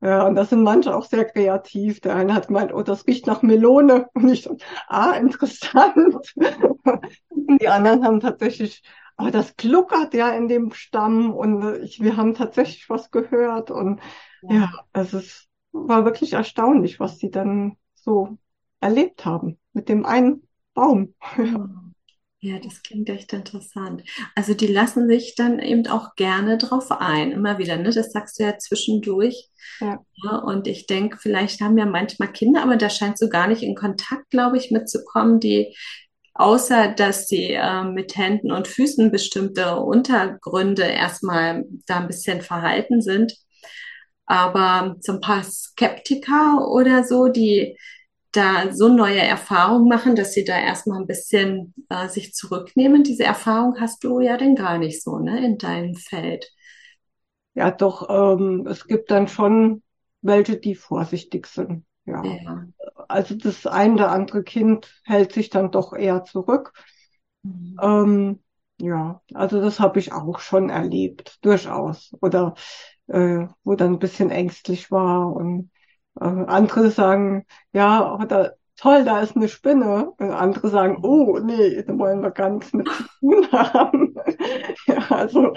Ja, 0.01 0.27
und 0.27 0.37
das 0.37 0.51
sind 0.51 0.63
manche 0.63 0.95
auch 0.95 1.05
sehr 1.05 1.25
kreativ. 1.25 2.01
Der 2.01 2.15
eine 2.15 2.33
hat 2.33 2.47
gemeint, 2.47 2.73
oh, 2.73 2.83
das 2.83 3.07
riecht 3.09 3.27
nach 3.27 3.43
Melone. 3.43 4.09
Und 4.15 4.29
ich 4.29 4.43
so, 4.43 4.57
ah, 4.87 5.13
interessant. 5.15 5.97
Und 5.97 6.37
die 7.61 7.67
anderen 7.69 8.05
haben 8.05 8.21
tatsächlich, 8.21 8.83
oh, 9.17 9.29
das 9.31 9.57
gluckert 9.57 10.15
ja 10.15 10.31
in 10.31 10.47
dem 10.47 10.71
Stamm 10.71 11.35
und 11.35 11.83
ich, 11.83 12.01
wir 12.01 12.17
haben 12.17 12.35
tatsächlich 12.35 12.89
was 12.89 13.11
gehört. 13.11 13.73
Und 13.73 14.01
ja, 14.43 14.55
ja 14.55 14.71
es 14.93 15.15
ist, 15.15 15.49
war 15.73 16.05
wirklich 16.05 16.35
erstaunlich, 16.35 17.01
was 17.01 17.19
sie 17.19 17.31
dann 17.31 17.77
so 17.95 18.39
erlebt 18.81 19.25
haben 19.25 19.59
mit 19.73 19.89
dem 19.89 20.07
einen 20.07 20.47
Baum. 20.75 21.15
Ja. 22.41 22.59
Das 22.61 22.83
klingt 22.83 23.09
echt 23.09 23.33
interessant. 23.33 24.05
Also 24.37 24.55
die 24.55 24.69
lassen 24.69 25.09
sich 25.09 25.35
dann 25.35 25.59
eben 25.59 25.87
auch 25.89 26.15
gerne 26.15 26.57
drauf 26.57 26.91
ein, 26.93 27.33
immer 27.33 27.59
wieder, 27.59 27.77
ne? 27.77 27.91
Das 27.91 28.13
sagst 28.13 28.39
du 28.39 28.45
ja 28.45 28.57
zwischendurch. 28.59 29.49
Ja. 29.81 29.99
ja 30.23 30.37
und 30.39 30.69
ich 30.69 30.87
denke, 30.87 31.19
vielleicht 31.21 31.61
haben 31.61 31.77
ja 31.77 31.87
manchmal 31.87 32.33
Kinder, 32.33 32.63
aber 32.63 32.77
da 32.77 32.91
scheint 32.91 33.19
so 33.19 33.29
gar 33.29 33.49
nicht 33.49 33.63
in 33.63 33.75
Kontakt, 33.75 34.31
glaube 34.31 34.57
ich, 34.57 34.71
mitzukommen, 34.71 35.41
die 35.41 35.75
außer 36.39 36.89
dass 36.89 37.27
sie 37.27 37.53
äh, 37.55 37.83
mit 37.83 38.17
Händen 38.17 38.53
und 38.53 38.69
Füßen 38.69 39.11
bestimmte 39.11 39.77
Untergründe 39.77 40.85
erstmal 40.85 41.65
da 41.87 41.99
ein 41.99 42.07
bisschen 42.07 42.41
verhalten 42.43 43.03
sind. 43.03 43.35
Aber 44.27 44.97
so 45.01 45.13
ein 45.15 45.21
paar 45.21 45.43
Skeptiker 45.43 46.69
oder 46.69 47.03
so, 47.03 47.29
die 47.29 47.77
da 48.39 48.73
so 48.73 48.89
neue 48.89 49.21
Erfahrungen 49.21 49.89
machen, 49.89 50.15
dass 50.15 50.33
sie 50.33 50.45
da 50.45 50.59
erstmal 50.59 51.01
ein 51.01 51.07
bisschen 51.07 51.75
äh, 51.89 52.09
sich 52.09 52.33
zurücknehmen. 52.33 53.03
Diese 53.03 53.25
Erfahrung 53.25 53.81
hast 53.81 54.05
du 54.05 54.21
ja 54.21 54.37
denn 54.37 54.55
gar 54.55 54.79
nicht 54.79 55.03
so, 55.03 55.19
ne, 55.19 55.45
in 55.45 55.59
deinem 55.59 55.95
Feld. 55.95 56.51
Ja, 57.55 57.71
doch, 57.71 58.09
ähm, 58.09 58.67
es 58.69 58.87
gibt 58.87 59.11
dann 59.11 59.27
schon 59.27 59.83
welche, 60.23 60.57
die 60.57 60.75
vorsichtig 60.75 61.47
sind. 61.47 61.85
Ja. 62.07 62.23
ja. 62.25 62.65
Also 63.09 63.35
das 63.35 63.67
ein 63.67 63.95
oder 63.95 64.13
andere 64.13 64.43
Kind 64.43 65.01
hält 65.05 65.33
sich 65.33 65.51
dann 65.51 65.71
doch 65.71 65.93
eher 65.93 66.25
zurück. 66.25 66.73
Mhm. 67.43 67.77
Ähm, 67.83 68.43
ja, 68.81 69.21
also 69.35 69.61
das 69.61 69.81
habe 69.81 69.99
ich 69.99 70.13
auch 70.13 70.39
schon 70.39 70.71
erlebt, 70.71 71.39
durchaus. 71.43 72.15
Oder 72.21 72.55
äh, 73.09 73.47
wo 73.65 73.75
dann 73.75 73.95
ein 73.95 73.99
bisschen 73.99 74.31
ängstlich 74.31 74.91
war 74.91 75.33
und 75.35 75.71
andere 76.21 76.91
sagen, 76.91 77.47
ja, 77.73 78.19
da, 78.27 78.53
toll, 78.77 79.05
da 79.05 79.21
ist 79.21 79.37
eine 79.37 79.49
Spinne. 79.49 80.11
Und 80.13 80.31
andere 80.31 80.69
sagen, 80.69 80.99
oh, 81.03 81.39
nee, 81.39 81.83
da 81.83 81.99
wollen 81.99 82.23
wir 82.23 82.31
gar 82.31 82.51
nichts 82.51 82.73
mit 82.73 82.89
zu 82.89 83.05
tun 83.21 83.47
haben. 83.53 84.15
ja, 84.87 85.11
also 85.11 85.55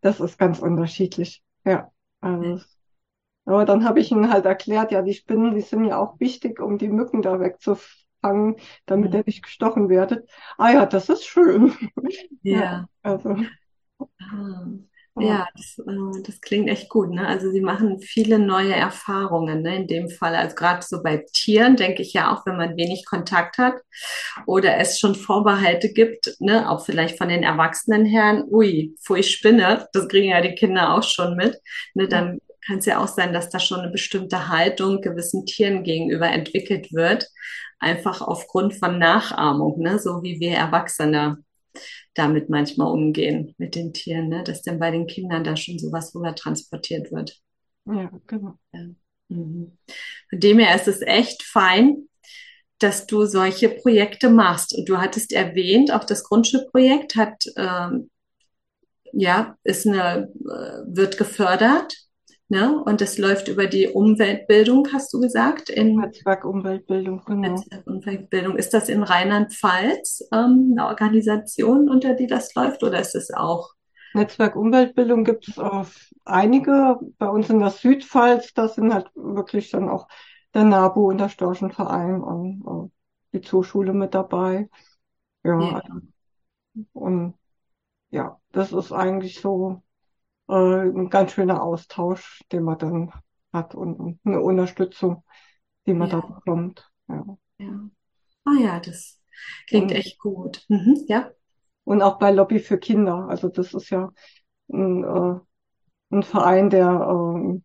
das 0.00 0.20
ist 0.20 0.38
ganz 0.38 0.58
unterschiedlich. 0.58 1.42
Ja. 1.64 1.90
Also, 2.20 2.60
aber 3.44 3.64
dann 3.64 3.84
habe 3.84 4.00
ich 4.00 4.12
ihnen 4.12 4.32
halt 4.32 4.44
erklärt, 4.44 4.92
ja, 4.92 5.02
die 5.02 5.14
Spinnen, 5.14 5.54
die 5.54 5.60
sind 5.60 5.84
ja 5.84 5.98
auch 5.98 6.20
wichtig, 6.20 6.60
um 6.60 6.78
die 6.78 6.88
Mücken 6.88 7.22
da 7.22 7.40
wegzufangen, 7.40 8.56
damit 8.86 9.12
ja. 9.12 9.20
ihr 9.20 9.24
nicht 9.26 9.42
gestochen 9.42 9.88
werdet. 9.88 10.28
Ah 10.58 10.70
ja, 10.70 10.86
das 10.86 11.08
ist 11.08 11.24
schön. 11.24 11.72
Ja. 12.42 12.60
ja 12.60 12.88
also. 13.02 13.36
Ah. 13.98 14.66
Ja, 15.16 15.46
das, 15.54 15.78
äh, 15.78 16.22
das 16.24 16.40
klingt 16.40 16.70
echt 16.70 16.88
gut. 16.88 17.10
Ne? 17.10 17.26
Also 17.26 17.50
sie 17.50 17.60
machen 17.60 18.00
viele 18.00 18.38
neue 18.38 18.74
Erfahrungen 18.74 19.60
ne? 19.62 19.76
in 19.76 19.86
dem 19.86 20.08
Fall. 20.08 20.34
Also 20.34 20.54
gerade 20.54 20.82
so 20.82 21.02
bei 21.02 21.24
Tieren 21.34 21.76
denke 21.76 22.00
ich 22.00 22.14
ja 22.14 22.32
auch, 22.32 22.46
wenn 22.46 22.56
man 22.56 22.76
wenig 22.78 23.04
Kontakt 23.04 23.58
hat 23.58 23.74
oder 24.46 24.78
es 24.78 24.98
schon 24.98 25.14
Vorbehalte 25.14 25.92
gibt, 25.92 26.34
ne? 26.40 26.68
auch 26.70 26.84
vielleicht 26.86 27.18
von 27.18 27.28
den 27.28 27.42
erwachsenen 27.42 28.06
Herren, 28.06 28.44
ui, 28.50 28.94
pfui 29.04 29.22
Spinne, 29.22 29.86
das 29.92 30.08
kriegen 30.08 30.30
ja 30.30 30.40
die 30.40 30.54
Kinder 30.54 30.94
auch 30.94 31.02
schon 31.02 31.36
mit. 31.36 31.60
Ne? 31.94 32.08
Dann 32.08 32.38
kann 32.66 32.78
es 32.78 32.86
ja 32.86 32.98
auch 32.98 33.08
sein, 33.08 33.34
dass 33.34 33.50
da 33.50 33.58
schon 33.58 33.80
eine 33.80 33.90
bestimmte 33.90 34.48
Haltung 34.48 35.02
gewissen 35.02 35.44
Tieren 35.44 35.84
gegenüber 35.84 36.28
entwickelt 36.28 36.92
wird, 36.92 37.28
einfach 37.80 38.22
aufgrund 38.22 38.74
von 38.74 38.98
Nachahmung, 38.98 39.78
ne? 39.78 39.98
so 39.98 40.22
wie 40.22 40.40
wir 40.40 40.52
Erwachsene 40.52 41.36
damit 42.14 42.50
manchmal 42.50 42.92
umgehen 42.92 43.54
mit 43.58 43.74
den 43.74 43.92
Tieren, 43.92 44.28
ne? 44.28 44.42
dass 44.44 44.62
dann 44.62 44.78
bei 44.78 44.90
den 44.90 45.06
Kindern 45.06 45.44
da 45.44 45.56
schon 45.56 45.78
sowas 45.78 46.14
rüber 46.14 46.34
transportiert 46.34 47.10
wird. 47.10 47.40
Ja, 47.86 48.10
genau. 48.26 48.58
Ja. 48.72 48.80
Mhm. 49.28 49.78
Von 50.30 50.40
dem 50.40 50.58
her 50.58 50.74
ist 50.76 50.88
es 50.88 51.00
echt 51.00 51.42
fein, 51.42 52.08
dass 52.78 53.06
du 53.06 53.24
solche 53.26 53.68
Projekte 53.68 54.28
machst. 54.28 54.76
Und 54.76 54.88
du 54.88 54.98
hattest 54.98 55.32
erwähnt, 55.32 55.92
auch 55.92 56.04
das 56.04 56.24
Grundschulprojekt 56.24 57.16
hat, 57.16 57.44
ähm, 57.56 58.10
ja, 59.12 59.56
ist 59.62 59.86
eine, 59.86 60.30
äh, 60.40 60.96
wird 60.96 61.18
gefördert. 61.18 61.94
Ne? 62.52 62.84
Und 62.84 63.00
das 63.00 63.16
läuft 63.16 63.48
über 63.48 63.66
die 63.66 63.88
Umweltbildung, 63.88 64.86
hast 64.92 65.10
du 65.14 65.20
gesagt? 65.20 65.70
In 65.70 65.96
Netzwerk 65.96 66.44
Umweltbildung, 66.44 67.22
genau. 67.24 67.48
Netzwerk 67.48 67.86
Umweltbildung. 67.86 68.56
Ist 68.58 68.74
das 68.74 68.90
in 68.90 69.02
Rheinland-Pfalz 69.02 70.28
ähm, 70.34 70.74
eine 70.76 70.86
Organisation, 70.88 71.88
unter 71.88 72.12
die 72.12 72.26
das 72.26 72.54
läuft, 72.54 72.82
oder 72.82 73.00
ist 73.00 73.14
es 73.14 73.32
auch? 73.32 73.70
Netzwerk 74.12 74.54
Umweltbildung 74.54 75.24
gibt 75.24 75.48
es 75.48 75.58
einige. 76.26 77.00
Bei 77.16 77.30
uns 77.30 77.48
in 77.48 77.60
der 77.60 77.70
Südpfalz, 77.70 78.52
das 78.52 78.74
sind 78.74 78.92
halt 78.92 79.06
wirklich 79.14 79.70
dann 79.70 79.88
auch 79.88 80.06
der 80.52 80.64
NABU 80.64 81.08
und 81.08 81.22
der 81.22 81.30
Storchenverein 81.30 82.20
und 82.20 82.60
uh, 82.66 82.90
die 83.32 83.40
Zooschule 83.40 83.94
mit 83.94 84.12
dabei. 84.12 84.68
Ja, 85.42 85.58
ja. 85.58 85.76
Also, 85.76 86.00
und 86.92 87.34
ja, 88.10 88.38
das 88.50 88.72
ist 88.72 88.92
eigentlich 88.92 89.40
so 89.40 89.82
äh, 90.48 90.54
ein 90.54 91.10
ganz 91.10 91.32
schöner 91.32 91.62
Austausch, 91.62 92.42
den 92.52 92.64
man 92.64 92.78
dann 92.78 93.12
hat 93.52 93.74
und, 93.74 93.96
und 94.00 94.20
eine 94.24 94.40
Unterstützung, 94.40 95.24
die 95.86 95.94
man 95.94 96.08
Ja, 96.08 96.10
da 96.10 96.20
bekommt. 96.20 96.90
Ja. 97.08 97.24
ja. 97.58 97.90
Ah 98.44 98.54
ja, 98.60 98.80
das 98.80 99.20
klingt 99.68 99.92
Und, 99.92 99.92
echt 99.92 100.18
gut. 100.18 100.64
Mhm, 100.68 101.04
ja. 101.08 101.32
und 101.84 102.02
auch 102.02 102.18
bei 102.18 102.30
Lobby 102.30 102.58
für 102.60 102.78
Kinder. 102.78 103.26
Also 103.28 103.48
das 103.48 103.74
ist 103.74 103.90
ja 103.90 104.12
ein, 104.72 105.04
äh, 105.04 105.40
ein 106.16 106.22
Verein, 106.22 106.70
der 106.70 106.88
ähm, 106.88 107.64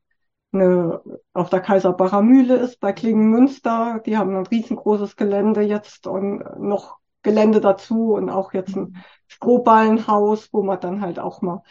eine, 0.53 1.01
auf 1.33 1.49
der 1.51 1.61
Kaiserbacher 1.61 2.21
Mühle 2.21 2.57
ist 2.57 2.79
bei 2.81 2.93
Klingenmünster. 2.93 4.01
Die 4.05 4.17
haben 4.17 4.35
ein 4.35 4.47
riesengroßes 4.47 5.15
Gelände 5.17 5.61
jetzt 5.63 6.07
und 6.07 6.39
noch 6.59 6.97
Gelände 7.23 7.61
dazu 7.61 8.13
und 8.15 8.29
auch 8.29 8.53
jetzt 8.53 8.75
ein 8.77 8.89
Mhm. 8.89 9.03
Strohballenhaus, 9.27 10.49
wo 10.53 10.63
man 10.63 10.79
dann 10.81 11.01
halt 11.01 11.19
auch 11.19 11.41
mal, 11.41 11.63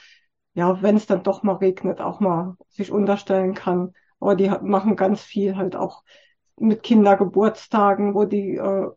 ja, 0.57 0.83
wenn 0.83 0.97
es 0.99 1.07
dann 1.07 1.25
doch 1.25 1.45
mal 1.45 1.57
regnet, 1.57 2.03
auch 2.03 2.21
mal 2.21 2.57
sich 2.71 2.93
unterstellen 2.93 3.55
kann. 3.55 3.95
Aber 4.21 4.37
die 4.37 4.51
machen 4.63 4.97
ganz 4.97 5.23
viel 5.23 5.57
halt 5.57 5.77
auch 5.77 6.05
mit 6.59 6.83
Kindergeburtstagen, 6.85 8.15
wo 8.15 8.27
die 8.27 8.57
äh, 8.57 8.91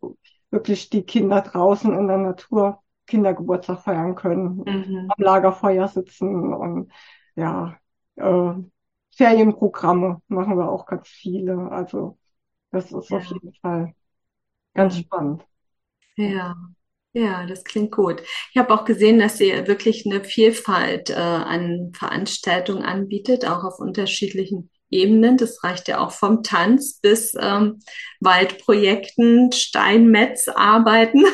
wirklich 0.52 0.90
die 0.92 1.04
Kinder 1.04 1.42
draußen 1.42 1.94
in 1.98 2.08
der 2.08 2.18
Natur 2.20 2.84
Kindergeburtstag 3.08 3.82
feiern 3.82 4.16
können, 4.16 4.62
Mhm. 4.66 5.14
am 5.18 5.24
Lagerfeuer 5.24 5.88
sitzen 5.90 6.54
und 6.54 6.92
ja, 7.36 7.78
äh, 8.18 8.54
Ferienprogramme 9.16 10.22
machen 10.28 10.58
wir 10.58 10.70
auch 10.72 10.86
ganz 10.88 11.08
viele. 11.10 11.72
Also 11.72 12.18
das 12.72 12.92
ist 12.94 13.14
auf 13.14 13.24
Ja. 13.24 13.26
jeden 13.26 13.54
Fall 13.56 13.96
ganz 14.76 14.98
spannend. 14.98 15.46
Ja. 16.18 16.56
Ja, 17.14 17.46
das 17.48 17.64
klingt 17.64 17.92
gut. 17.92 18.22
Ich 18.52 18.58
habe 18.58 18.72
auch 18.74 18.86
gesehen, 18.86 19.18
dass 19.18 19.40
ihr 19.40 19.68
wirklich 19.68 20.06
eine 20.06 20.24
Vielfalt 20.24 21.10
äh, 21.10 21.14
an 21.14 21.92
Veranstaltungen 21.96 22.84
anbietet, 22.84 23.46
auch 23.48 23.64
auf 23.64 23.80
unterschiedlichen 23.80 24.70
Ebenen. 24.92 25.38
Das 25.38 25.64
reicht 25.64 25.88
ja 25.88 26.00
auch 26.00 26.12
vom 26.12 26.44
Tanz 26.44 27.00
bis 27.00 27.34
ähm, 27.40 27.80
Waldprojekten, 28.20 29.52
Steinmetzarbeiten 29.52 31.26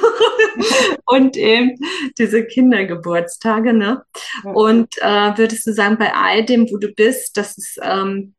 und 1.06 1.36
eben 1.36 1.76
diese 2.18 2.46
Kindergeburtstage, 2.46 3.74
ne? 3.74 4.04
Und 4.44 4.98
äh, 5.00 5.38
würdest 5.38 5.68
du 5.68 5.74
sagen, 5.74 5.98
bei 5.98 6.14
all 6.14 6.46
dem, 6.46 6.70
wo 6.72 6.78
du 6.78 6.94
bist, 6.94 7.36
dass 7.36 7.58
es 7.58 7.78
ähm, 7.82 8.35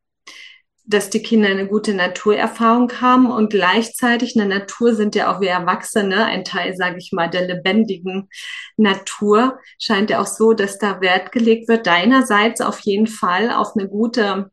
dass 0.87 1.11
die 1.11 1.23
Kinder 1.23 1.49
eine 1.49 1.67
gute 1.67 1.95
Naturerfahrung 1.95 2.93
haben 3.01 3.31
und 3.31 3.51
gleichzeitig 3.51 4.37
in 4.37 4.49
der 4.49 4.61
Natur 4.61 4.95
sind 4.95 5.15
ja 5.15 5.35
auch 5.35 5.41
wir 5.41 5.51
Erwachsene 5.51 6.25
ein 6.25 6.45
Teil, 6.45 6.77
sage 6.77 6.99
ich 6.99 7.11
mal, 7.13 7.29
der 7.29 7.47
lebendigen 7.47 8.29
Natur. 8.77 9.59
Scheint 9.79 10.11
ja 10.11 10.21
auch 10.21 10.27
so, 10.27 10.53
dass 10.53 10.79
da 10.79 11.01
Wert 11.01 11.33
gelegt 11.33 11.69
wird, 11.69 11.87
deinerseits 11.87 12.61
auf 12.61 12.81
jeden 12.81 13.09
Fall 13.09 13.51
auf 13.51 13.77
eine 13.77 13.89
gute 13.89 14.51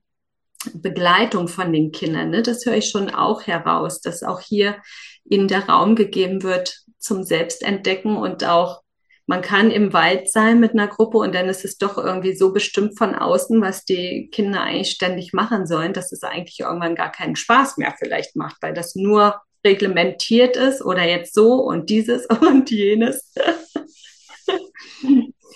Begleitung 0.74 1.48
von 1.48 1.72
den 1.72 1.92
Kindern. 1.92 2.32
Ne? 2.32 2.42
Das 2.42 2.66
höre 2.66 2.78
ich 2.78 2.90
schon 2.90 3.10
auch 3.10 3.46
heraus, 3.46 4.02
dass 4.02 4.24
auch 4.24 4.40
hier 4.40 4.78
ihnen 5.26 5.48
der 5.48 5.68
Raum 5.68 5.96
gegeben 5.96 6.42
wird 6.44 6.80
zum 6.98 7.24
Selbstentdecken 7.24 8.18
und 8.18 8.44
auch 8.46 8.83
man 9.26 9.42
kann 9.42 9.72
im 9.72 9.94
Wald 9.94 10.30
sein 10.30 10.60
mit 10.60 10.74
einer 10.74 10.88
Gruppe 10.88 11.18
und 11.18 11.34
dann 11.34 11.48
ist 11.48 11.64
es 11.64 11.78
doch 11.78 11.98
irgendwie 11.98 12.36
so 12.36 12.52
bestimmt 12.52 12.98
von 12.98 13.16
außen, 13.16 13.62
was 13.62 13.86
die 13.86 14.30
Kinder 14.32 14.62
eigentlich 14.62 14.92
ständig 14.92 15.34
machen 15.34 15.66
sollen, 15.66 15.94
dass 15.94 16.12
es 16.12 16.24
eigentlich 16.24 16.60
irgendwann 16.60 16.96
gar 16.96 17.12
keinen 17.12 17.36
Spaß 17.36 17.78
mehr 17.78 17.94
vielleicht 17.98 18.36
macht, 18.36 18.58
weil 18.62 18.74
das 18.74 18.96
nur 18.96 19.42
reglementiert 19.66 20.58
ist 20.58 20.84
oder 20.84 21.04
jetzt 21.04 21.34
so 21.34 21.54
und 21.56 21.90
dieses 21.90 22.26
und 22.42 22.70
jenes. 22.70 23.34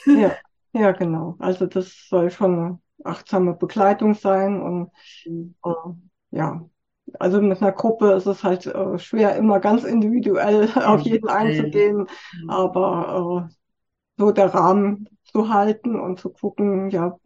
ja, 0.05 0.35
ja, 0.73 0.91
genau. 0.93 1.35
Also 1.39 1.65
das 1.65 2.07
soll 2.09 2.31
schon 2.31 2.53
eine 2.53 2.79
achtsame 3.03 3.53
Begleitung 3.53 4.13
sein 4.13 4.61
und 4.61 4.91
äh, 5.25 5.91
ja, 6.31 6.65
also 7.19 7.41
mit 7.41 7.61
einer 7.61 7.71
Gruppe 7.71 8.11
ist 8.13 8.25
es 8.25 8.43
halt 8.43 8.65
äh, 8.65 8.99
schwer, 8.99 9.35
immer 9.35 9.59
ganz 9.59 9.83
individuell 9.83 10.69
auf 10.75 11.01
jeden 11.01 11.29
einzugehen, 11.29 12.07
aber 12.47 13.47
äh, 13.49 13.56
so 14.17 14.31
der 14.31 14.53
Rahmen 14.53 15.07
zu 15.23 15.49
halten 15.49 15.99
und 15.99 16.19
zu 16.19 16.29
gucken, 16.29 16.89
ja, 16.89 17.17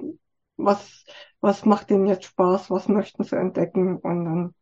was, 0.58 1.06
was 1.40 1.66
macht 1.66 1.90
denen 1.90 2.08
jetzt 2.08 2.26
Spaß, 2.26 2.70
was 2.70 2.88
möchten 2.88 3.24
sie 3.24 3.38
entdecken 3.38 3.98
und 3.98 4.26
dann 4.26 4.56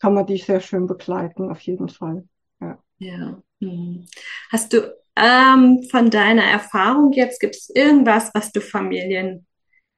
kann 0.00 0.14
man 0.14 0.26
die 0.26 0.38
sehr 0.38 0.60
schön 0.60 0.86
begleiten, 0.86 1.50
auf 1.50 1.60
jeden 1.60 1.88
Fall. 1.88 2.26
Ja. 2.60 2.78
Ja. 2.98 3.42
Hm. 3.60 4.06
Hast 4.50 4.72
du 4.72 4.96
ähm, 5.16 5.86
von 5.90 6.10
deiner 6.10 6.44
Erfahrung 6.44 7.12
jetzt, 7.12 7.40
gibt 7.40 7.54
es 7.56 7.70
irgendwas, 7.70 8.30
was 8.34 8.52
du 8.52 8.60
Familien 8.60 9.46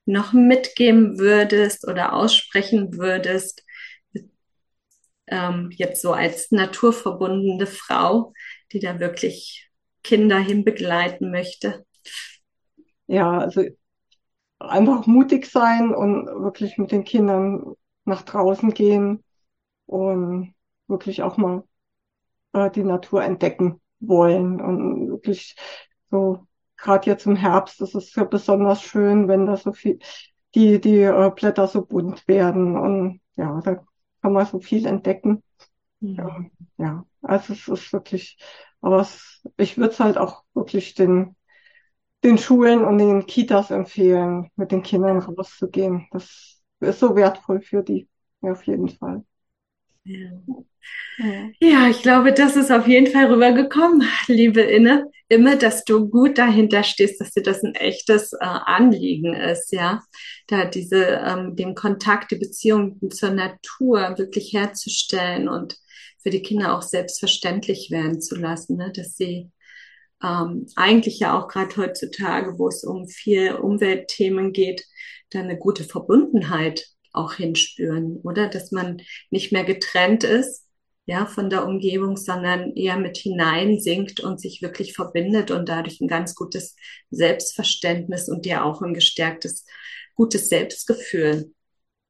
noch 0.04 0.32
mitgeben 0.32 1.18
würdest 1.18 1.86
oder 1.86 2.12
aussprechen 2.14 2.96
würdest, 2.98 3.62
ähm, 5.28 5.70
jetzt 5.72 6.02
so 6.02 6.12
als 6.12 6.50
naturverbundene 6.50 7.66
Frau, 7.66 8.32
die 8.72 8.80
da 8.80 8.98
wirklich 8.98 9.70
Kinder 10.02 10.38
hinbegleiten 10.38 11.30
möchte? 11.30 11.84
Ja, 13.06 13.38
also 13.38 13.62
einfach 14.58 15.06
mutig 15.06 15.46
sein 15.46 15.94
und 15.94 16.26
wirklich 16.26 16.78
mit 16.78 16.92
den 16.92 17.04
Kindern 17.04 17.74
nach 18.04 18.22
draußen 18.22 18.72
gehen 18.74 19.24
und 19.86 20.54
wirklich 20.88 21.22
auch 21.22 21.36
mal 21.38 21.64
äh, 22.54 22.70
die 22.72 22.84
Natur 22.84 23.24
entdecken 23.24 23.80
wollen 24.00 24.60
und 24.60 25.08
wirklich 25.10 25.56
so 26.10 26.46
gerade 26.78 27.08
jetzt 27.10 27.26
im 27.26 27.36
Herbst 27.36 27.80
ist 27.82 27.94
es 27.94 28.14
ja 28.16 28.24
besonders 28.24 28.82
schön, 28.82 29.28
wenn 29.28 29.46
da 29.46 29.56
so 29.56 29.72
viel 29.72 29.98
die 30.54 30.80
die 30.80 31.00
äh, 31.02 31.30
Blätter 31.36 31.68
so 31.68 31.84
bunt 31.86 32.28
werden 32.28 32.76
und 32.78 33.20
ja, 33.36 33.60
da 33.62 33.76
kann 34.22 34.32
man 34.34 34.46
so 34.46 34.60
viel 34.60 34.86
entdecken. 34.86 35.42
Ja, 36.16 36.28
Mhm. 36.28 36.50
ja. 36.78 37.06
Also 37.22 37.52
es 37.54 37.68
ist 37.68 37.92
wirklich, 37.92 38.38
aber 38.80 39.00
es, 39.00 39.42
ich 39.56 39.76
würde 39.78 39.92
es 39.92 40.00
halt 40.00 40.18
auch 40.18 40.44
wirklich 40.54 40.94
den 40.94 41.36
den 42.24 42.38
Schulen 42.38 42.84
und 42.84 42.98
den 42.98 43.26
Kitas 43.26 43.70
empfehlen, 43.70 44.50
mit 44.56 44.72
den 44.72 44.82
Kindern 44.82 45.18
rauszugehen. 45.20 46.08
Das 46.12 46.62
ist 46.80 47.00
so 47.00 47.16
wertvoll 47.16 47.60
für 47.62 47.82
die, 47.82 48.08
ja, 48.42 48.52
auf 48.52 48.64
jeden 48.66 48.88
Fall. 48.88 49.24
Ja. 50.04 50.30
Ja, 51.60 51.88
ich 51.88 52.02
glaube, 52.02 52.32
das 52.32 52.56
ist 52.56 52.70
auf 52.72 52.86
jeden 52.88 53.06
Fall 53.06 53.26
rübergekommen, 53.26 54.02
liebe 54.26 54.60
Inne, 54.60 55.10
immer, 55.28 55.56
dass 55.56 55.84
du 55.84 56.08
gut 56.08 56.38
dahinter 56.38 56.82
stehst, 56.82 57.20
dass 57.20 57.32
dir 57.32 57.42
das 57.42 57.62
ein 57.62 57.74
echtes 57.74 58.32
äh, 58.32 58.38
Anliegen 58.40 59.34
ist, 59.34 59.72
ja, 59.72 60.02
da 60.48 60.64
diese, 60.64 61.04
ähm, 61.24 61.54
den 61.56 61.74
Kontakt, 61.74 62.30
die 62.32 62.36
Beziehung 62.36 62.98
zur 63.10 63.30
Natur 63.30 64.14
wirklich 64.18 64.52
herzustellen 64.52 65.48
und 65.48 65.76
für 66.22 66.30
die 66.30 66.42
Kinder 66.42 66.76
auch 66.76 66.82
selbstverständlich 66.82 67.90
werden 67.90 68.20
zu 68.20 68.36
lassen, 68.36 68.76
ne, 68.76 68.92
dass 68.92 69.16
sie 69.16 69.50
ähm, 70.22 70.66
eigentlich 70.76 71.18
ja 71.18 71.38
auch 71.38 71.48
gerade 71.48 71.76
heutzutage, 71.76 72.58
wo 72.58 72.68
es 72.68 72.84
um 72.84 73.08
viel 73.08 73.54
Umweltthemen 73.54 74.52
geht, 74.52 74.84
da 75.30 75.40
eine 75.40 75.58
gute 75.58 75.84
Verbundenheit 75.84 76.86
auch 77.12 77.34
hinspüren, 77.34 78.18
oder? 78.18 78.48
Dass 78.48 78.70
man 78.72 79.02
nicht 79.30 79.52
mehr 79.52 79.64
getrennt 79.64 80.24
ist, 80.24 80.66
ja, 81.04 81.26
von 81.26 81.50
der 81.50 81.66
Umgebung, 81.66 82.16
sondern 82.16 82.74
eher 82.76 82.96
mit 82.96 83.18
hineinsinkt 83.18 84.20
und 84.20 84.40
sich 84.40 84.62
wirklich 84.62 84.94
verbindet 84.94 85.50
und 85.50 85.68
dadurch 85.68 86.00
ein 86.00 86.08
ganz 86.08 86.34
gutes 86.34 86.76
Selbstverständnis 87.10 88.28
und 88.28 88.46
ja 88.46 88.62
auch 88.62 88.82
ein 88.82 88.94
gestärktes, 88.94 89.66
gutes 90.14 90.48
Selbstgefühl, 90.48 91.52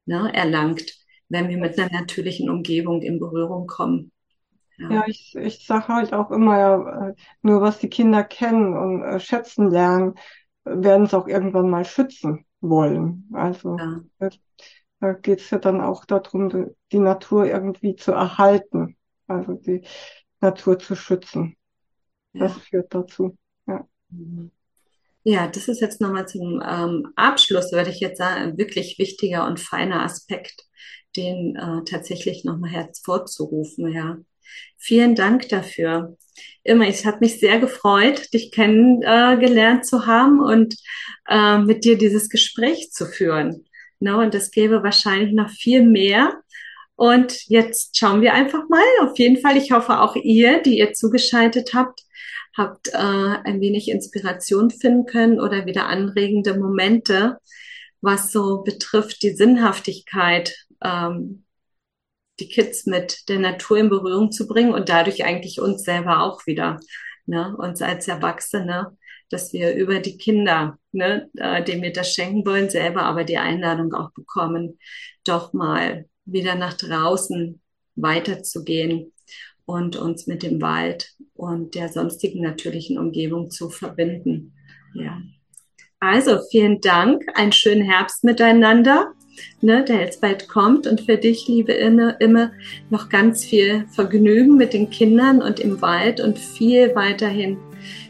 ne, 0.05 0.31
erlangt, 0.33 0.93
wenn 1.33 1.49
wir 1.49 1.57
mit 1.57 1.77
einer 1.79 1.91
natürlichen 1.91 2.49
Umgebung 2.49 3.01
in 3.01 3.19
Berührung 3.19 3.67
kommen. 3.67 4.11
ja 4.77 4.89
Ja, 4.89 5.05
ich, 5.07 5.35
ich 5.35 5.65
sage 5.65 5.87
halt 5.89 6.13
auch 6.13 6.31
immer, 6.31 6.59
ja, 6.59 7.09
äh, 7.09 7.15
nur 7.41 7.61
was 7.61 7.79
die 7.79 7.89
Kinder 7.89 8.23
kennen 8.23 8.75
und 8.77 9.03
äh, 9.03 9.19
schätzen 9.19 9.69
lernen, 9.71 10.15
werden 10.65 11.05
es 11.05 11.13
auch 11.13 11.27
irgendwann 11.27 11.69
mal 11.69 11.85
schützen 11.85 12.45
wollen. 12.61 13.29
Also 13.33 13.77
ja, 13.77 14.03
äh, 14.19 14.29
da 14.99 15.13
geht 15.13 15.41
es 15.41 15.49
ja 15.51 15.59
dann 15.59 15.81
auch 15.81 16.05
darum, 16.05 16.49
die, 16.49 16.65
die 16.91 16.99
Natur 16.99 17.45
irgendwie 17.47 17.95
zu 17.95 18.11
erhalten, 18.13 18.97
also 19.27 19.53
die 19.55 19.83
Natur 20.41 20.79
zu 20.79 20.95
schützen. 20.95 21.57
Das 22.37 22.57
führt 22.57 22.93
dazu. 22.93 23.37
Ja. 23.67 23.87
Mhm. 24.11 24.51
Ja, 25.23 25.47
das 25.47 25.69
ist 25.69 25.79
jetzt 25.79 26.01
nochmal 26.01 26.27
zum 26.27 26.61
ähm, 26.65 27.13
Abschluss, 27.15 27.71
würde 27.71 27.89
ich 27.89 28.01
jetzt 28.01 28.17
sagen, 28.17 28.41
ein 28.41 28.57
wirklich 28.57 28.99
wichtiger 28.99 29.47
und 29.47 29.59
feiner 29.59 30.03
Aspekt, 30.03 30.65
den 31.15 31.55
äh, 31.55 31.83
tatsächlich 31.89 32.43
nochmal 32.43 32.71
hervorzurufen, 32.71 33.87
ja. 33.93 34.17
Vielen 34.77 35.15
Dank 35.15 35.47
dafür. 35.47 36.17
Immer, 36.63 36.87
es 36.87 37.05
hat 37.05 37.21
mich 37.21 37.39
sehr 37.39 37.59
gefreut, 37.59 38.33
dich 38.33 38.51
kennengelernt 38.51 39.79
äh, 39.79 39.83
zu 39.83 40.05
haben 40.05 40.41
und 40.41 40.75
äh, 41.29 41.57
mit 41.59 41.85
dir 41.85 41.97
dieses 41.97 42.29
Gespräch 42.29 42.91
zu 42.91 43.05
führen. 43.05 43.65
No, 43.99 44.19
und 44.19 44.35
es 44.35 44.51
gäbe 44.51 44.83
wahrscheinlich 44.83 45.33
noch 45.33 45.49
viel 45.49 45.83
mehr. 45.83 46.41
Und 46.95 47.47
jetzt 47.47 47.97
schauen 47.97 48.21
wir 48.21 48.33
einfach 48.33 48.67
mal. 48.69 48.83
Auf 49.01 49.17
jeden 49.17 49.37
Fall, 49.37 49.55
ich 49.57 49.71
hoffe 49.71 50.01
auch 50.01 50.15
ihr, 50.15 50.61
die 50.61 50.79
ihr 50.79 50.93
zugeschaltet 50.93 51.73
habt, 51.73 52.01
habt 52.55 52.89
äh, 52.89 52.97
ein 52.97 53.61
wenig 53.61 53.89
Inspiration 53.89 54.69
finden 54.69 55.05
können 55.05 55.39
oder 55.39 55.65
wieder 55.65 55.87
anregende 55.87 56.57
Momente, 56.57 57.37
was 58.01 58.31
so 58.31 58.63
betrifft 58.63 59.23
die 59.23 59.35
Sinnhaftigkeit, 59.35 60.55
ähm, 60.83 61.45
die 62.39 62.49
Kids 62.49 62.85
mit 62.85 63.29
der 63.29 63.39
Natur 63.39 63.77
in 63.77 63.89
Berührung 63.89 64.31
zu 64.31 64.47
bringen 64.47 64.73
und 64.73 64.89
dadurch 64.89 65.23
eigentlich 65.23 65.61
uns 65.61 65.83
selber 65.83 66.23
auch 66.23 66.45
wieder, 66.45 66.79
ne, 67.25 67.55
uns 67.57 67.81
als 67.81 68.07
Erwachsene, 68.07 68.97
dass 69.29 69.53
wir 69.53 69.73
über 69.75 69.99
die 69.99 70.17
Kinder, 70.17 70.77
ne, 70.91 71.29
äh, 71.37 71.63
denen 71.63 71.81
wir 71.81 71.93
das 71.93 72.13
schenken 72.13 72.45
wollen, 72.45 72.69
selber 72.69 73.03
aber 73.03 73.23
die 73.23 73.37
Einladung 73.37 73.93
auch 73.93 74.11
bekommen, 74.11 74.79
doch 75.23 75.53
mal 75.53 76.05
wieder 76.25 76.55
nach 76.55 76.73
draußen 76.73 77.61
weiterzugehen 77.95 79.12
und 79.65 79.95
uns 79.95 80.27
mit 80.27 80.43
dem 80.43 80.61
Wald 80.61 81.13
und 81.33 81.75
der 81.75 81.89
sonstigen 81.89 82.41
natürlichen 82.41 82.97
Umgebung 82.97 83.49
zu 83.49 83.69
verbinden. 83.69 84.53
Ja. 84.93 85.21
Also 85.99 86.39
vielen 86.51 86.81
Dank, 86.81 87.23
einen 87.35 87.53
schönen 87.53 87.83
Herbst 87.83 88.23
miteinander, 88.23 89.13
ne, 89.61 89.85
der 89.85 90.01
jetzt 90.01 90.21
bald 90.21 90.49
kommt 90.49 90.85
und 90.85 91.01
für 91.01 91.17
dich, 91.17 91.47
liebe 91.47 91.71
Inne, 91.71 92.17
immer 92.19 92.51
noch 92.89 93.09
ganz 93.09 93.45
viel 93.45 93.85
Vergnügen 93.91 94.57
mit 94.57 94.73
den 94.73 94.89
Kindern 94.89 95.41
und 95.41 95.59
im 95.59 95.81
Wald 95.81 96.19
und 96.19 96.37
viel 96.37 96.93
weiterhin 96.95 97.57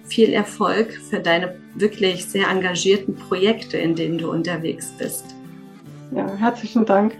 viel 0.06 0.34
Erfolg 0.34 0.93
für 0.93 1.20
deine 1.20 1.56
wirklich 1.76 2.26
sehr 2.26 2.47
engagierten 2.49 3.16
Projekte, 3.16 3.78
in 3.78 3.95
denen 3.95 4.18
du 4.18 4.32
unterwegs 4.32 4.93
bist. 4.97 5.26
Ja, 6.12 6.36
herzlichen 6.36 6.86
Dank. 6.86 7.16